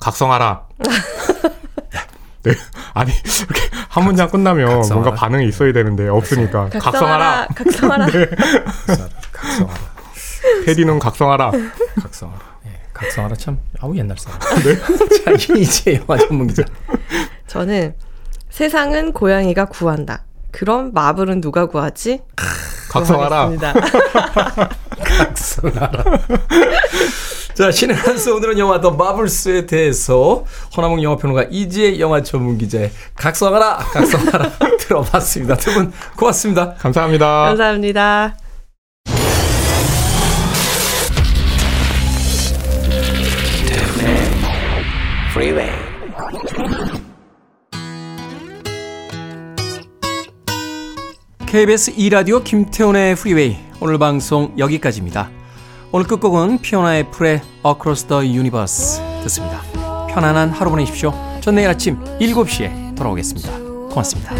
각성하라. 0.00 0.66
네, 2.42 2.52
아니 2.94 3.12
이렇게 3.12 3.68
한 3.90 4.04
문장 4.04 4.30
끝나면 4.30 4.66
각성하라. 4.76 4.94
뭔가 5.02 5.20
반응이 5.20 5.46
있어야 5.48 5.72
되는데 5.74 6.08
없으니까 6.08 6.70
각성하라. 6.70 7.48
각성하라. 7.54 8.06
각성하라. 8.06 8.08
테디는 10.64 10.98
각성하라. 11.00 11.50
각성하라. 12.00 12.40
예, 12.66 12.70
각성하라 12.94 13.36
참 13.36 13.58
아우 13.80 13.94
옛날 13.94 14.16
사람. 14.16 14.38
네. 14.64 14.74
자, 15.24 15.54
이제 15.54 15.96
영화 15.96 16.16
전문 16.16 16.46
기자. 16.46 16.62
저는 17.46 17.94
세상은 18.58 19.12
고양이가 19.12 19.66
구한다. 19.66 20.24
그럼 20.50 20.90
마블은 20.92 21.40
누가 21.40 21.66
구하지? 21.66 22.22
각성하라. 22.90 23.52
각성하라. 25.04 26.04
자, 27.54 27.70
신의 27.70 27.94
한수 27.94 28.34
오늘은 28.34 28.58
영화 28.58 28.80
더 28.80 28.90
마블스에 28.90 29.66
대해서 29.66 30.44
허나몽 30.76 31.00
영화평론가 31.04 31.44
이지혜 31.52 32.00
영화 32.00 32.20
전문 32.24 32.58
기자의 32.58 32.90
각성하라, 33.14 33.76
각성하라 33.92 34.50
들어봤습니다. 34.80 35.54
두 35.56 35.72
분 35.74 35.92
고맙습니다. 36.16 36.74
감사합니다. 36.80 37.26
감사합니다. 37.26 38.47
KBS 51.48 51.94
2라디오 51.94 52.44
김태훈의 52.44 53.14
프리웨이 53.16 53.56
오늘 53.80 53.96
방송 53.96 54.52
여기까지입니다. 54.58 55.30
오늘 55.90 56.06
끝곡은 56.06 56.58
피오나 56.58 56.98
애플의 56.98 57.40
Across 57.64 58.04
the 58.08 58.36
Universe 58.36 59.02
듣습니다. 59.22 59.62
편안한 60.10 60.50
하루 60.50 60.68
보내십시오. 60.70 61.14
전 61.40 61.54
내일 61.54 61.70
아침 61.70 62.04
7시에 62.20 62.94
돌아오겠습니다. 62.94 63.50
고맙습니다. 63.88 64.34